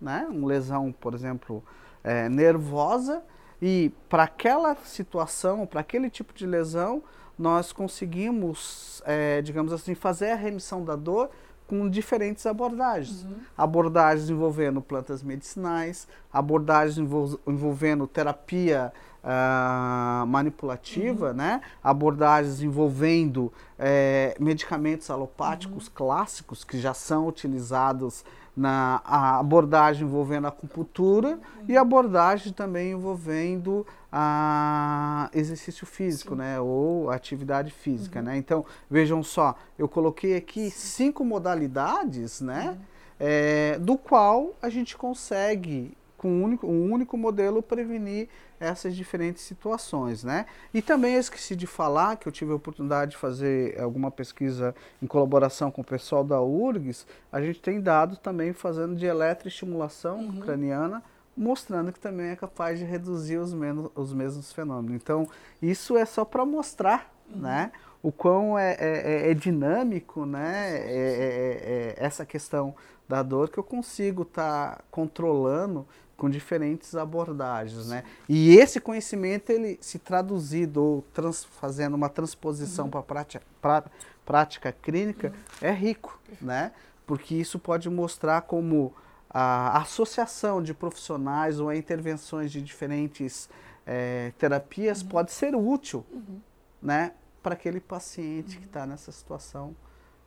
né? 0.00 0.26
Uma 0.30 0.48
lesão, 0.48 0.92
por 0.92 1.14
exemplo, 1.14 1.62
é, 2.02 2.28
nervosa, 2.28 3.22
e 3.60 3.92
para 4.08 4.22
aquela 4.24 4.74
situação, 4.84 5.66
para 5.66 5.80
aquele 5.80 6.08
tipo 6.08 6.32
de 6.32 6.46
lesão, 6.46 7.02
nós 7.38 7.72
conseguimos, 7.72 9.02
é, 9.04 9.42
digamos 9.42 9.72
assim, 9.72 9.94
fazer 9.94 10.30
a 10.30 10.36
remissão 10.36 10.84
da 10.84 10.96
dor 10.96 11.30
com 11.66 11.88
diferentes 11.88 12.46
abordagens. 12.46 13.22
Uhum. 13.22 13.36
Abordagens 13.56 14.28
envolvendo 14.28 14.82
plantas 14.82 15.22
medicinais, 15.22 16.08
abordagens 16.32 16.98
envolvendo 17.46 18.06
terapia 18.06 18.92
uh, 19.24 20.26
manipulativa, 20.26 21.28
uhum. 21.28 21.34
né? 21.34 21.60
abordagens 21.82 22.62
envolvendo 22.62 23.52
é, 23.78 24.34
medicamentos 24.38 25.10
alopáticos 25.10 25.86
uhum. 25.86 25.92
clássicos 25.94 26.64
que 26.64 26.78
já 26.78 26.94
são 26.94 27.26
utilizados 27.26 28.24
na 28.56 29.00
abordagem 29.04 30.06
envolvendo 30.06 30.46
a 30.46 30.48
acupuntura 30.48 31.28
uhum. 31.30 31.64
e 31.68 31.76
abordagem 31.76 32.52
também 32.52 32.92
envolvendo 32.92 33.86
a 34.12 35.30
exercício 35.32 35.86
físico, 35.86 36.34
Sim. 36.34 36.40
né, 36.40 36.60
ou 36.60 37.10
atividade 37.10 37.70
física, 37.70 38.18
uhum. 38.18 38.26
né. 38.26 38.36
Então 38.36 38.64
vejam 38.90 39.22
só, 39.22 39.54
eu 39.78 39.88
coloquei 39.88 40.36
aqui 40.36 40.70
cinco 40.70 41.24
modalidades, 41.24 42.40
né, 42.40 42.76
é, 43.18 43.78
do 43.78 43.96
qual 43.96 44.54
a 44.60 44.68
gente 44.68 44.96
consegue 44.96 45.96
com 46.18 46.28
um 46.28 46.44
único, 46.44 46.66
um 46.66 46.92
único 46.92 47.16
modelo 47.16 47.62
prevenir 47.62 48.28
essas 48.60 48.94
diferentes 48.94 49.42
situações, 49.42 50.22
né? 50.22 50.44
E 50.72 50.82
também 50.82 51.14
eu 51.14 51.20
esqueci 51.20 51.56
de 51.56 51.66
falar 51.66 52.16
que 52.16 52.28
eu 52.28 52.32
tive 52.32 52.52
a 52.52 52.54
oportunidade 52.54 53.12
de 53.12 53.16
fazer 53.16 53.80
alguma 53.80 54.10
pesquisa 54.10 54.74
em 55.02 55.06
colaboração 55.06 55.70
com 55.70 55.80
o 55.80 55.84
pessoal 55.84 56.22
da 56.22 56.40
URGS, 56.42 57.06
a 57.32 57.40
gente 57.40 57.60
tem 57.60 57.80
dados 57.80 58.18
também 58.18 58.52
fazendo 58.52 58.94
de 58.94 59.06
eletroestimulação 59.06 60.18
uhum. 60.18 60.40
craniana, 60.40 61.02
mostrando 61.34 61.90
que 61.90 61.98
também 61.98 62.26
é 62.26 62.36
capaz 62.36 62.78
de 62.78 62.84
reduzir 62.84 63.38
os, 63.38 63.54
menos, 63.54 63.90
os 63.94 64.12
mesmos 64.12 64.52
fenômenos. 64.52 64.94
Então, 64.94 65.26
isso 65.62 65.96
é 65.96 66.04
só 66.04 66.22
para 66.22 66.44
mostrar, 66.44 67.10
uhum. 67.32 67.40
né? 67.40 67.72
O 68.02 68.12
quão 68.12 68.58
é, 68.58 68.72
é, 68.78 69.26
é, 69.28 69.30
é 69.30 69.34
dinâmico, 69.34 70.26
né? 70.26 70.76
É, 70.76 70.84
é, 70.86 71.94
é, 71.96 72.04
essa 72.04 72.26
questão 72.26 72.74
da 73.08 73.22
dor 73.22 73.50
que 73.50 73.58
eu 73.58 73.64
consigo 73.64 74.22
estar 74.22 74.76
tá 74.76 74.84
controlando 74.90 75.86
com 76.20 76.28
diferentes 76.28 76.94
abordagens, 76.94 77.88
né? 77.88 78.04
E 78.28 78.54
esse 78.54 78.78
conhecimento 78.78 79.48
ele 79.48 79.78
se 79.80 79.98
traduzido 79.98 80.84
ou 80.84 81.02
trans, 81.14 81.44
fazendo 81.44 81.94
uma 81.94 82.10
transposição 82.10 82.84
uhum. 82.84 82.90
para 82.90 83.02
prática, 83.02 83.46
pra, 83.58 83.84
prática 84.26 84.70
clínica 84.70 85.28
uhum. 85.28 85.68
é 85.68 85.72
rico, 85.72 86.20
né? 86.38 86.72
Porque 87.06 87.34
isso 87.34 87.58
pode 87.58 87.88
mostrar 87.88 88.42
como 88.42 88.92
a 89.30 89.78
associação 89.78 90.62
de 90.62 90.74
profissionais 90.74 91.58
ou 91.58 91.72
intervenções 91.72 92.52
de 92.52 92.60
diferentes 92.60 93.48
é, 93.86 94.34
terapias 94.36 95.00
uhum. 95.00 95.08
pode 95.08 95.32
ser 95.32 95.56
útil, 95.56 96.04
uhum. 96.12 96.38
né? 96.82 97.14
Para 97.42 97.54
aquele 97.54 97.80
paciente 97.80 98.58
que 98.58 98.66
está 98.66 98.84
nessa 98.84 99.10
situação 99.10 99.74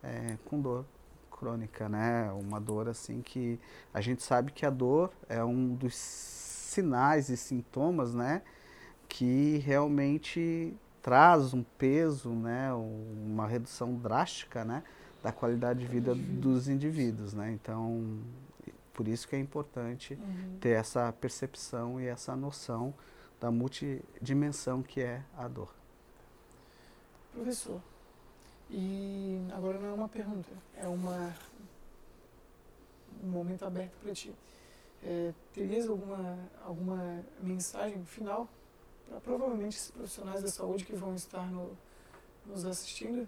é, 0.02 0.38
com 0.46 0.60
dor 0.60 0.86
crônica, 1.44 1.90
né? 1.90 2.32
Uma 2.32 2.60
dor 2.60 2.88
assim 2.88 3.22
que 3.22 3.60
a 3.94 4.00
gente 4.00 4.24
sabe 4.24 4.54
que 4.54 4.66
a 4.66 4.70
dor 4.70 5.12
é 5.28 5.44
um 5.44 5.76
dos 5.76 5.94
sinais 5.94 7.28
e 7.28 7.36
sintomas, 7.36 8.14
né? 8.14 8.42
Que 9.10 9.58
realmente 9.58 10.74
traz 11.02 11.54
um 11.54 11.62
peso, 11.78 12.30
né? 12.30 12.74
Uma 12.74 13.46
redução 13.46 13.94
drástica, 13.96 14.64
né? 14.64 14.84
Da 15.22 15.34
qualidade 15.34 15.82
de 15.82 15.86
vida 15.86 16.16
dos 16.16 16.70
indivíduos, 16.70 17.34
né? 17.34 17.52
Então, 17.52 18.20
por 18.94 19.06
isso 19.06 19.28
que 19.28 19.36
é 19.36 19.40
importante 19.40 20.14
uhum. 20.14 20.58
ter 20.62 20.70
essa 20.70 21.12
percepção 21.12 22.00
e 22.00 22.08
essa 22.08 22.38
noção 22.38 22.94
da 23.40 23.52
multidimensão 23.52 24.82
que 24.82 25.02
é 25.02 25.22
a 25.38 25.50
dor. 25.50 25.74
Professor, 27.34 27.82
e 28.70 29.40
agora 29.52 29.80
não 29.80 29.90
é 29.90 29.94
uma 29.94 30.10
pergunta, 30.10 30.50
é 30.76 30.88
uma, 30.88 31.34
um 33.24 33.28
momento 33.28 33.66
aberto 33.66 33.94
para 34.02 34.14
ti. 34.14 34.34
É, 35.04 35.34
terias 35.54 35.88
alguma, 35.88 36.38
alguma 36.66 37.24
mensagem 37.42 38.04
final 38.06 38.48
para 39.10 39.20
provavelmente 39.20 39.76
esses 39.76 39.92
profissionais 39.92 40.42
da 40.42 40.48
saúde 40.48 40.86
que 40.86 40.96
vão 40.96 41.14
estar 41.14 41.46
no, 41.52 41.72
nos 42.46 42.66
assistindo? 42.66 43.28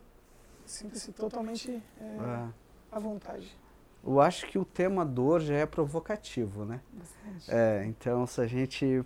Sinta-se 0.65 1.11
totalmente 1.11 1.71
é, 1.99 2.03
é. 2.03 2.49
à 2.91 2.99
vontade. 2.99 3.55
Eu 4.03 4.21
acho 4.21 4.47
que 4.47 4.57
o 4.57 4.65
tema 4.65 5.05
dor 5.05 5.41
já 5.41 5.55
é 5.55 5.65
provocativo, 5.65 6.63
né? 6.63 6.79
É, 7.47 7.85
então, 7.87 8.25
se 8.25 8.39
a 8.39 8.47
gente 8.47 9.03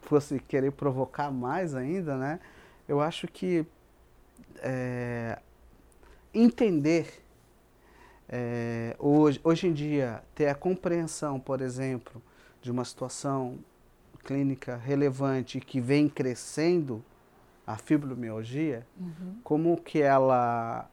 fosse 0.00 0.38
querer 0.40 0.72
provocar 0.72 1.30
mais 1.30 1.74
ainda, 1.74 2.16
né? 2.16 2.40
Eu 2.88 3.00
acho 3.00 3.26
que 3.28 3.66
é, 4.62 5.38
entender 6.32 7.22
é, 8.28 8.96
hoje, 8.98 9.40
hoje 9.44 9.66
em 9.66 9.72
dia, 9.72 10.22
ter 10.34 10.48
a 10.48 10.54
compreensão, 10.54 11.38
por 11.38 11.60
exemplo, 11.60 12.20
de 12.60 12.70
uma 12.70 12.84
situação 12.84 13.58
clínica 14.24 14.76
relevante 14.76 15.60
que 15.60 15.80
vem 15.80 16.08
crescendo, 16.08 17.04
a 17.66 17.76
fibromialgia, 17.76 18.86
uhum. 18.98 19.36
como 19.42 19.76
que 19.80 20.00
ela 20.00 20.88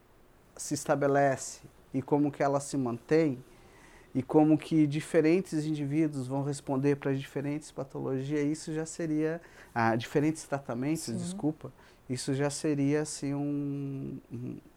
se 0.56 0.74
estabelece 0.74 1.62
e 1.94 2.02
como 2.02 2.32
que 2.32 2.42
ela 2.42 2.60
se 2.60 2.78
mantém 2.78 3.44
e 4.14 4.22
como 4.22 4.58
que 4.58 4.86
diferentes 4.88 5.66
indivíduos 5.66 6.28
vão 6.28 6.44
responder 6.44 6.98
para 6.98 7.14
diferentes 7.14 7.72
patologias, 7.72 8.46
isso 8.46 8.74
já 8.74 8.86
seria, 8.86 9.42
ah, 9.74 9.96
diferentes 9.96 10.44
tratamentos, 10.44 11.04
Sim. 11.04 11.16
desculpa, 11.18 11.72
isso 12.14 12.34
já 12.34 12.50
seria 12.50 13.02
assim 13.02 13.34
um, 13.34 14.20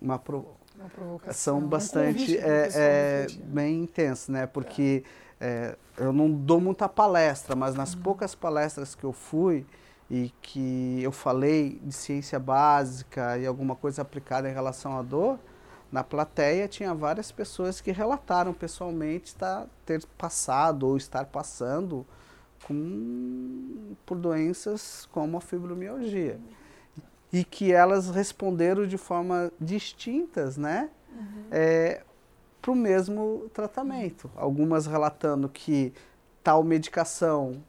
uma, 0.00 0.18
pro, 0.18 0.46
uma 0.78 0.88
provocação 0.88 1.60
bastante 1.60 2.36
um 2.36 2.40
é, 2.40 2.68
é, 2.74 3.26
bem 3.44 3.82
intensa, 3.82 4.30
né? 4.30 4.46
Porque 4.46 5.02
é, 5.40 5.76
eu 5.98 6.12
não 6.12 6.30
dou 6.30 6.60
muita 6.60 6.88
palestra, 6.88 7.56
mas 7.56 7.74
nas 7.74 7.94
uhum. 7.94 8.02
poucas 8.02 8.34
palestras 8.34 8.94
que 8.94 9.04
eu 9.04 9.12
fui 9.12 9.66
e 10.08 10.32
que 10.40 11.02
eu 11.02 11.10
falei 11.10 11.80
de 11.82 11.92
ciência 11.92 12.38
básica 12.38 13.36
e 13.38 13.46
alguma 13.46 13.74
coisa 13.74 14.02
aplicada 14.02 14.48
em 14.48 14.52
relação 14.52 14.96
à 14.96 15.02
dor, 15.02 15.38
na 15.90 16.04
plateia 16.04 16.68
tinha 16.68 16.94
várias 16.94 17.32
pessoas 17.32 17.80
que 17.80 17.90
relataram 17.90 18.52
pessoalmente 18.52 19.26
estar, 19.26 19.66
ter 19.84 20.04
passado 20.18 20.86
ou 20.86 20.96
estar 20.96 21.24
passando 21.26 22.06
com, 22.66 23.94
por 24.04 24.18
doenças 24.18 25.08
como 25.10 25.36
a 25.36 25.40
fibromialgia. 25.40 26.38
E 27.34 27.44
que 27.44 27.72
elas 27.72 28.10
responderam 28.10 28.86
de 28.86 28.96
forma 28.96 29.50
distintas, 29.60 30.56
né? 30.56 30.90
Uhum. 31.10 31.44
É, 31.50 32.02
para 32.62 32.70
o 32.70 32.74
mesmo 32.74 33.50
tratamento. 33.52 34.30
Algumas 34.36 34.86
relatando 34.86 35.48
que 35.48 35.92
tal 36.42 36.62
medicação 36.62 37.62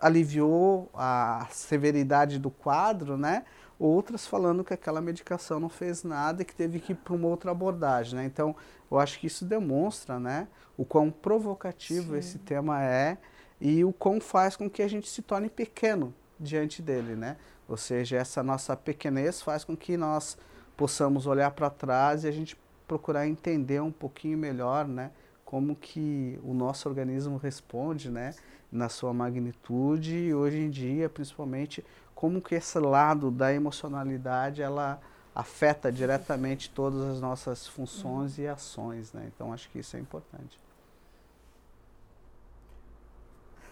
aliviou 0.00 0.88
a 0.94 1.46
severidade 1.50 2.38
do 2.38 2.50
quadro, 2.50 3.16
né? 3.16 3.44
outras 3.80 4.26
falando 4.26 4.62
que 4.62 4.74
aquela 4.74 5.00
medicação 5.00 5.58
não 5.58 5.70
fez 5.70 6.04
nada 6.04 6.42
e 6.42 6.44
que 6.44 6.54
teve 6.54 6.78
que 6.78 6.92
ir 6.92 6.96
para 6.96 7.14
uma 7.14 7.26
outra 7.26 7.50
abordagem, 7.50 8.16
né? 8.16 8.24
Então, 8.26 8.54
eu 8.90 8.98
acho 8.98 9.18
que 9.18 9.26
isso 9.26 9.44
demonstra, 9.44 10.20
né, 10.20 10.46
o 10.76 10.84
quão 10.84 11.10
provocativo 11.10 12.12
Sim. 12.12 12.18
esse 12.18 12.38
tema 12.38 12.84
é 12.84 13.16
e 13.60 13.84
o 13.84 13.92
quão 13.92 14.20
faz 14.20 14.56
com 14.56 14.68
que 14.68 14.82
a 14.82 14.88
gente 14.88 15.08
se 15.08 15.22
torne 15.22 15.48
pequeno 15.48 16.14
diante 16.38 16.82
dele, 16.82 17.16
né? 17.16 17.36
Ou 17.70 17.76
seja, 17.76 18.16
essa 18.16 18.42
nossa 18.42 18.76
pequenez 18.76 19.40
faz 19.40 19.62
com 19.62 19.76
que 19.76 19.96
nós 19.96 20.36
possamos 20.76 21.24
olhar 21.24 21.52
para 21.52 21.70
trás 21.70 22.24
e 22.24 22.28
a 22.28 22.32
gente 22.32 22.56
procurar 22.86 23.28
entender 23.28 23.80
um 23.80 23.92
pouquinho 23.92 24.36
melhor, 24.36 24.88
né, 24.88 25.12
como 25.44 25.76
que 25.76 26.36
o 26.42 26.52
nosso 26.52 26.88
organismo 26.88 27.36
responde, 27.36 28.10
né, 28.10 28.34
na 28.72 28.88
sua 28.88 29.14
magnitude 29.14 30.16
e 30.16 30.34
hoje 30.34 30.58
em 30.58 30.68
dia, 30.68 31.08
principalmente, 31.08 31.84
como 32.12 32.42
que 32.42 32.56
esse 32.56 32.76
lado 32.80 33.30
da 33.30 33.52
emocionalidade 33.54 34.60
ela 34.60 35.00
afeta 35.32 35.92
diretamente 35.92 36.70
todas 36.70 37.02
as 37.02 37.20
nossas 37.20 37.68
funções 37.68 38.36
e 38.36 38.48
ações, 38.48 39.12
né? 39.12 39.30
Então 39.32 39.52
acho 39.52 39.70
que 39.70 39.78
isso 39.78 39.96
é 39.96 40.00
importante. 40.00 40.58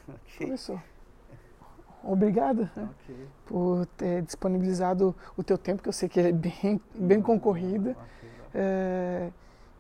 okay. 0.09 0.47
Professor, 0.47 0.81
obrigado 2.03 2.69
okay. 2.73 3.27
por 3.47 3.87
ter 3.97 4.23
disponibilizado 4.23 5.15
o 5.37 5.43
teu 5.43 5.59
tempo, 5.59 5.83
que 5.83 5.89
eu 5.89 5.93
sei 5.93 6.09
que 6.09 6.21
é 6.21 6.33
bem, 6.33 6.81
bem 6.95 7.21
concorrido, 7.21 7.91
okay, 7.91 8.31
é, 8.55 9.31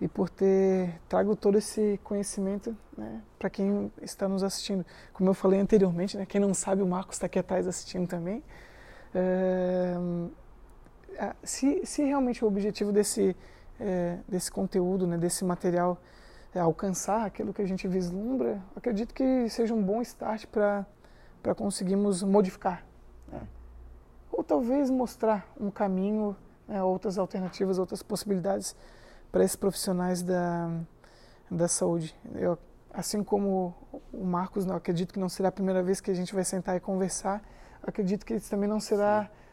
e 0.01 0.07
por 0.07 0.29
ter 0.29 1.01
trago 1.09 1.35
todo 1.35 1.59
esse 1.59 1.99
conhecimento 2.05 2.77
né, 2.97 3.21
para 3.39 3.51
quem 3.51 3.91
está 4.01 4.29
nos 4.29 4.43
assistindo. 4.43 4.85
Como 5.13 5.29
eu 5.29 5.35
falei 5.35 5.59
anteriormente, 5.61 6.17
né, 6.17 6.25
quem 6.25 6.41
não 6.41 6.55
sabe, 6.55 6.83
o 6.83 6.87
Marcos 6.87 7.17
está 7.17 7.27
aqui 7.27 7.39
atrás 7.39 7.67
assistindo 7.67 8.07
também. 8.07 8.43
É, 9.15 9.97
se, 11.43 11.85
se 11.85 12.05
realmente 12.05 12.45
o 12.45 12.49
objetivo 12.49 12.93
desse, 12.93 13.37
é, 13.81 14.19
desse 14.29 14.51
conteúdo, 14.51 15.07
né, 15.07 15.19
desse 15.19 15.45
material 15.45 16.01
é 16.55 16.61
alcançar 16.61 17.27
aquilo 17.27 17.53
que 17.53 17.61
a 17.61 17.67
gente 17.67 17.87
vislumbra, 17.89 18.63
acredito 18.75 19.13
que 19.13 19.49
seja 19.49 19.75
um 19.75 19.83
bom 19.83 20.01
start 20.01 20.47
para 20.47 20.87
conseguirmos 21.55 22.23
modificar. 22.23 22.85
Né? 23.29 23.41
Ou 24.33 24.43
talvez 24.45 24.91
mostrar 24.91 25.47
um 25.59 25.71
caminho, 25.71 26.37
né, 26.67 26.83
outras 26.83 27.19
alternativas, 27.19 27.79
outras 27.79 28.03
possibilidades 28.03 28.77
para 29.31 29.45
esses 29.45 29.57
profissionais 29.57 30.23
da, 30.23 30.71
da 31.51 31.69
saúde. 31.69 32.15
Eu, 32.35 32.59
assim 32.93 33.23
como 33.23 33.75
o 34.13 34.25
Marcos, 34.25 34.65
não 34.65 34.77
acredito 34.77 35.13
que 35.13 35.21
não 35.21 35.29
será 35.29 35.49
a 35.49 35.53
primeira 35.53 35.83
vez 35.83 36.01
que 36.01 36.11
a 36.11 36.15
gente 36.15 36.35
vai 36.35 36.45
sentar 36.45 36.77
e 36.77 36.81
conversar. 36.81 37.43
Acredito 37.83 38.25
que 38.25 38.35
isso 38.35 38.51
também 38.51 38.69
não 38.69 38.81
será 38.81 39.29
uh, 39.29 39.48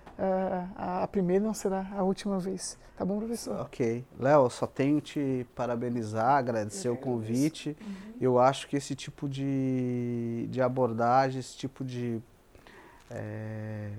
a 0.75 1.07
primeira, 1.07 1.43
não 1.43 1.53
será 1.53 1.87
a 1.95 2.03
última 2.03 2.39
vez. 2.39 2.77
Tá 2.97 3.03
bom, 3.03 3.17
professor? 3.19 3.59
Ok. 3.59 4.05
Léo, 4.17 4.49
só 4.49 4.65
tenho 4.65 5.01
te 5.01 5.45
parabenizar, 5.53 6.37
agradecer 6.37 6.87
o 6.87 6.95
convite. 6.95 7.75
Uhum. 7.81 8.13
Eu 8.21 8.39
acho 8.39 8.67
que 8.69 8.77
esse 8.77 8.95
tipo 8.95 9.27
de, 9.27 10.47
de 10.49 10.61
abordagem, 10.61 11.39
esse 11.39 11.57
tipo 11.57 11.83
de. 11.83 12.21
É, 13.11 13.91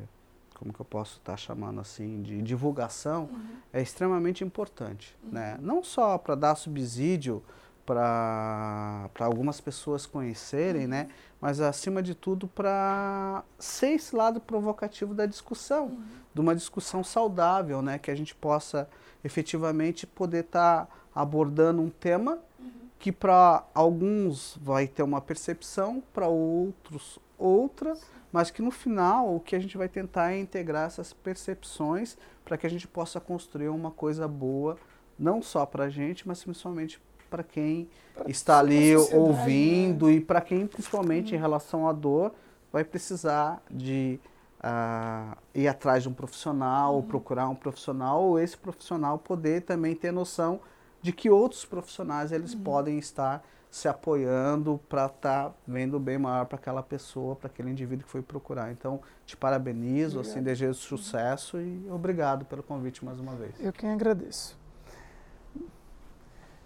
como 0.54 0.72
que 0.72 0.80
eu 0.80 0.86
posso 0.86 1.18
estar 1.18 1.32
tá 1.32 1.36
chamando 1.36 1.78
assim, 1.80 2.22
de 2.22 2.40
divulgação, 2.40 3.24
uhum. 3.24 3.56
é 3.70 3.82
extremamente 3.82 4.42
importante. 4.42 5.14
Uhum. 5.22 5.32
Né? 5.32 5.58
Não 5.60 5.84
só 5.84 6.16
para 6.16 6.34
dar 6.34 6.54
subsídio 6.54 7.42
para 7.86 9.08
algumas 9.20 9.60
pessoas 9.60 10.04
conhecerem, 10.04 10.82
uhum. 10.82 10.88
né? 10.88 11.08
mas 11.40 11.60
acima 11.60 12.02
de 12.02 12.14
tudo 12.14 12.48
para 12.48 13.44
ser 13.58 13.90
esse 13.90 14.14
lado 14.16 14.40
provocativo 14.40 15.14
da 15.14 15.24
discussão, 15.24 15.86
uhum. 15.86 16.04
de 16.34 16.40
uma 16.40 16.54
discussão 16.54 17.04
saudável, 17.04 17.80
né? 17.80 17.98
que 17.98 18.10
a 18.10 18.14
gente 18.14 18.34
possa 18.34 18.88
efetivamente 19.22 20.06
poder 20.06 20.44
estar 20.44 20.86
tá 20.86 20.92
abordando 21.14 21.80
um 21.80 21.88
tema 21.88 22.38
uhum. 22.58 22.70
que 22.98 23.12
para 23.12 23.64
alguns 23.72 24.58
vai 24.60 24.88
ter 24.88 25.02
uma 25.02 25.20
percepção, 25.20 26.02
para 26.12 26.26
outros 26.26 27.20
outra, 27.38 27.94
mas 28.32 28.50
que 28.50 28.62
no 28.62 28.70
final 28.70 29.34
o 29.34 29.40
que 29.40 29.54
a 29.54 29.58
gente 29.58 29.76
vai 29.76 29.88
tentar 29.88 30.32
é 30.32 30.38
integrar 30.38 30.86
essas 30.86 31.12
percepções 31.12 32.16
para 32.44 32.56
que 32.56 32.66
a 32.66 32.70
gente 32.70 32.86
possa 32.86 33.20
construir 33.20 33.68
uma 33.68 33.90
coisa 33.90 34.26
boa, 34.26 34.76
não 35.18 35.42
só 35.42 35.66
para 35.66 35.84
a 35.84 35.88
gente, 35.88 36.26
mas 36.26 36.42
principalmente 36.42 37.00
para 37.26 37.42
quem 37.42 37.88
pra 38.14 38.30
está 38.30 38.58
ali 38.58 38.96
ouvindo 39.12 40.06
né? 40.06 40.14
e 40.14 40.20
para 40.20 40.40
quem, 40.40 40.66
principalmente 40.66 41.34
em 41.34 41.38
relação 41.38 41.88
à 41.88 41.92
dor, 41.92 42.32
vai 42.72 42.84
precisar 42.84 43.62
de 43.70 44.18
uh, 44.60 45.36
ir 45.54 45.68
atrás 45.68 46.02
de 46.02 46.08
um 46.08 46.12
profissional, 46.12 46.90
uhum. 46.90 46.96
ou 46.96 47.02
procurar 47.02 47.48
um 47.48 47.54
profissional, 47.54 48.22
ou 48.22 48.38
esse 48.38 48.56
profissional 48.56 49.18
poder 49.18 49.62
também 49.62 49.94
ter 49.94 50.12
noção 50.12 50.60
de 51.02 51.12
que 51.12 51.30
outros 51.30 51.64
profissionais 51.64 52.32
eles 52.32 52.54
uhum. 52.54 52.62
podem 52.62 52.98
estar 52.98 53.44
se 53.70 53.88
apoiando 53.88 54.80
para 54.88 55.06
estar 55.06 55.50
tá 55.50 55.54
vendo 55.66 55.98
o 55.98 56.00
bem 56.00 56.16
maior 56.16 56.46
para 56.46 56.56
aquela 56.56 56.82
pessoa, 56.82 57.36
para 57.36 57.48
aquele 57.48 57.70
indivíduo 57.70 58.06
que 58.06 58.10
foi 58.10 58.22
procurar. 58.22 58.72
Então, 58.72 59.00
te 59.26 59.36
parabenizo, 59.36 60.18
assim, 60.18 60.42
desejo 60.42 60.74
sucesso 60.74 61.60
e 61.60 61.86
obrigado 61.90 62.44
pelo 62.46 62.62
convite 62.62 63.04
mais 63.04 63.20
uma 63.20 63.34
vez. 63.34 63.52
Eu 63.60 63.72
quem 63.72 63.90
agradeço. 63.90 64.56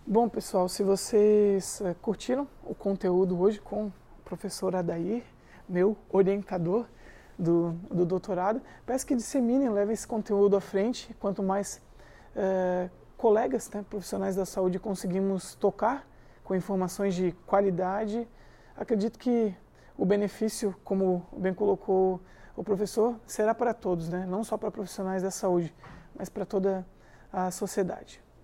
Bom, 0.06 0.28
pessoal, 0.28 0.68
se 0.68 0.82
vocês 0.82 1.80
é, 1.82 1.94
curtiram 1.94 2.48
o 2.64 2.74
conteúdo 2.74 3.38
hoje 3.38 3.60
com 3.60 3.86
o 3.86 3.92
professor 4.24 4.74
Adair, 4.74 5.22
meu 5.68 5.96
orientador 6.08 6.86
do, 7.38 7.72
do 7.90 8.04
doutorado, 8.06 8.62
peço 8.86 9.06
que 9.06 9.14
disseminem, 9.14 9.68
levem 9.68 9.92
esse 9.92 10.06
conteúdo 10.06 10.56
à 10.56 10.60
frente. 10.60 11.14
Quanto 11.20 11.42
mais 11.42 11.82
é, 12.34 12.88
colegas, 13.16 13.70
né, 13.70 13.84
profissionais 13.88 14.34
da 14.34 14.46
saúde, 14.46 14.80
conseguimos 14.80 15.54
tocar 15.54 16.08
com 16.42 16.56
informações 16.56 17.14
de 17.14 17.32
qualidade, 17.46 18.26
acredito 18.74 19.18
que 19.18 19.54
o 19.96 20.04
benefício, 20.04 20.74
como 20.82 21.24
bem 21.36 21.52
colocou 21.52 22.20
o 22.56 22.64
professor, 22.64 23.20
será 23.26 23.54
para 23.54 23.74
todos, 23.74 24.08
né? 24.08 24.26
não 24.26 24.42
só 24.42 24.56
para 24.56 24.70
profissionais 24.70 25.22
da 25.22 25.30
saúde, 25.30 25.72
mas 26.16 26.28
para 26.28 26.46
toda 26.46 26.84
a 27.32 27.50
sociedade. 27.50 28.20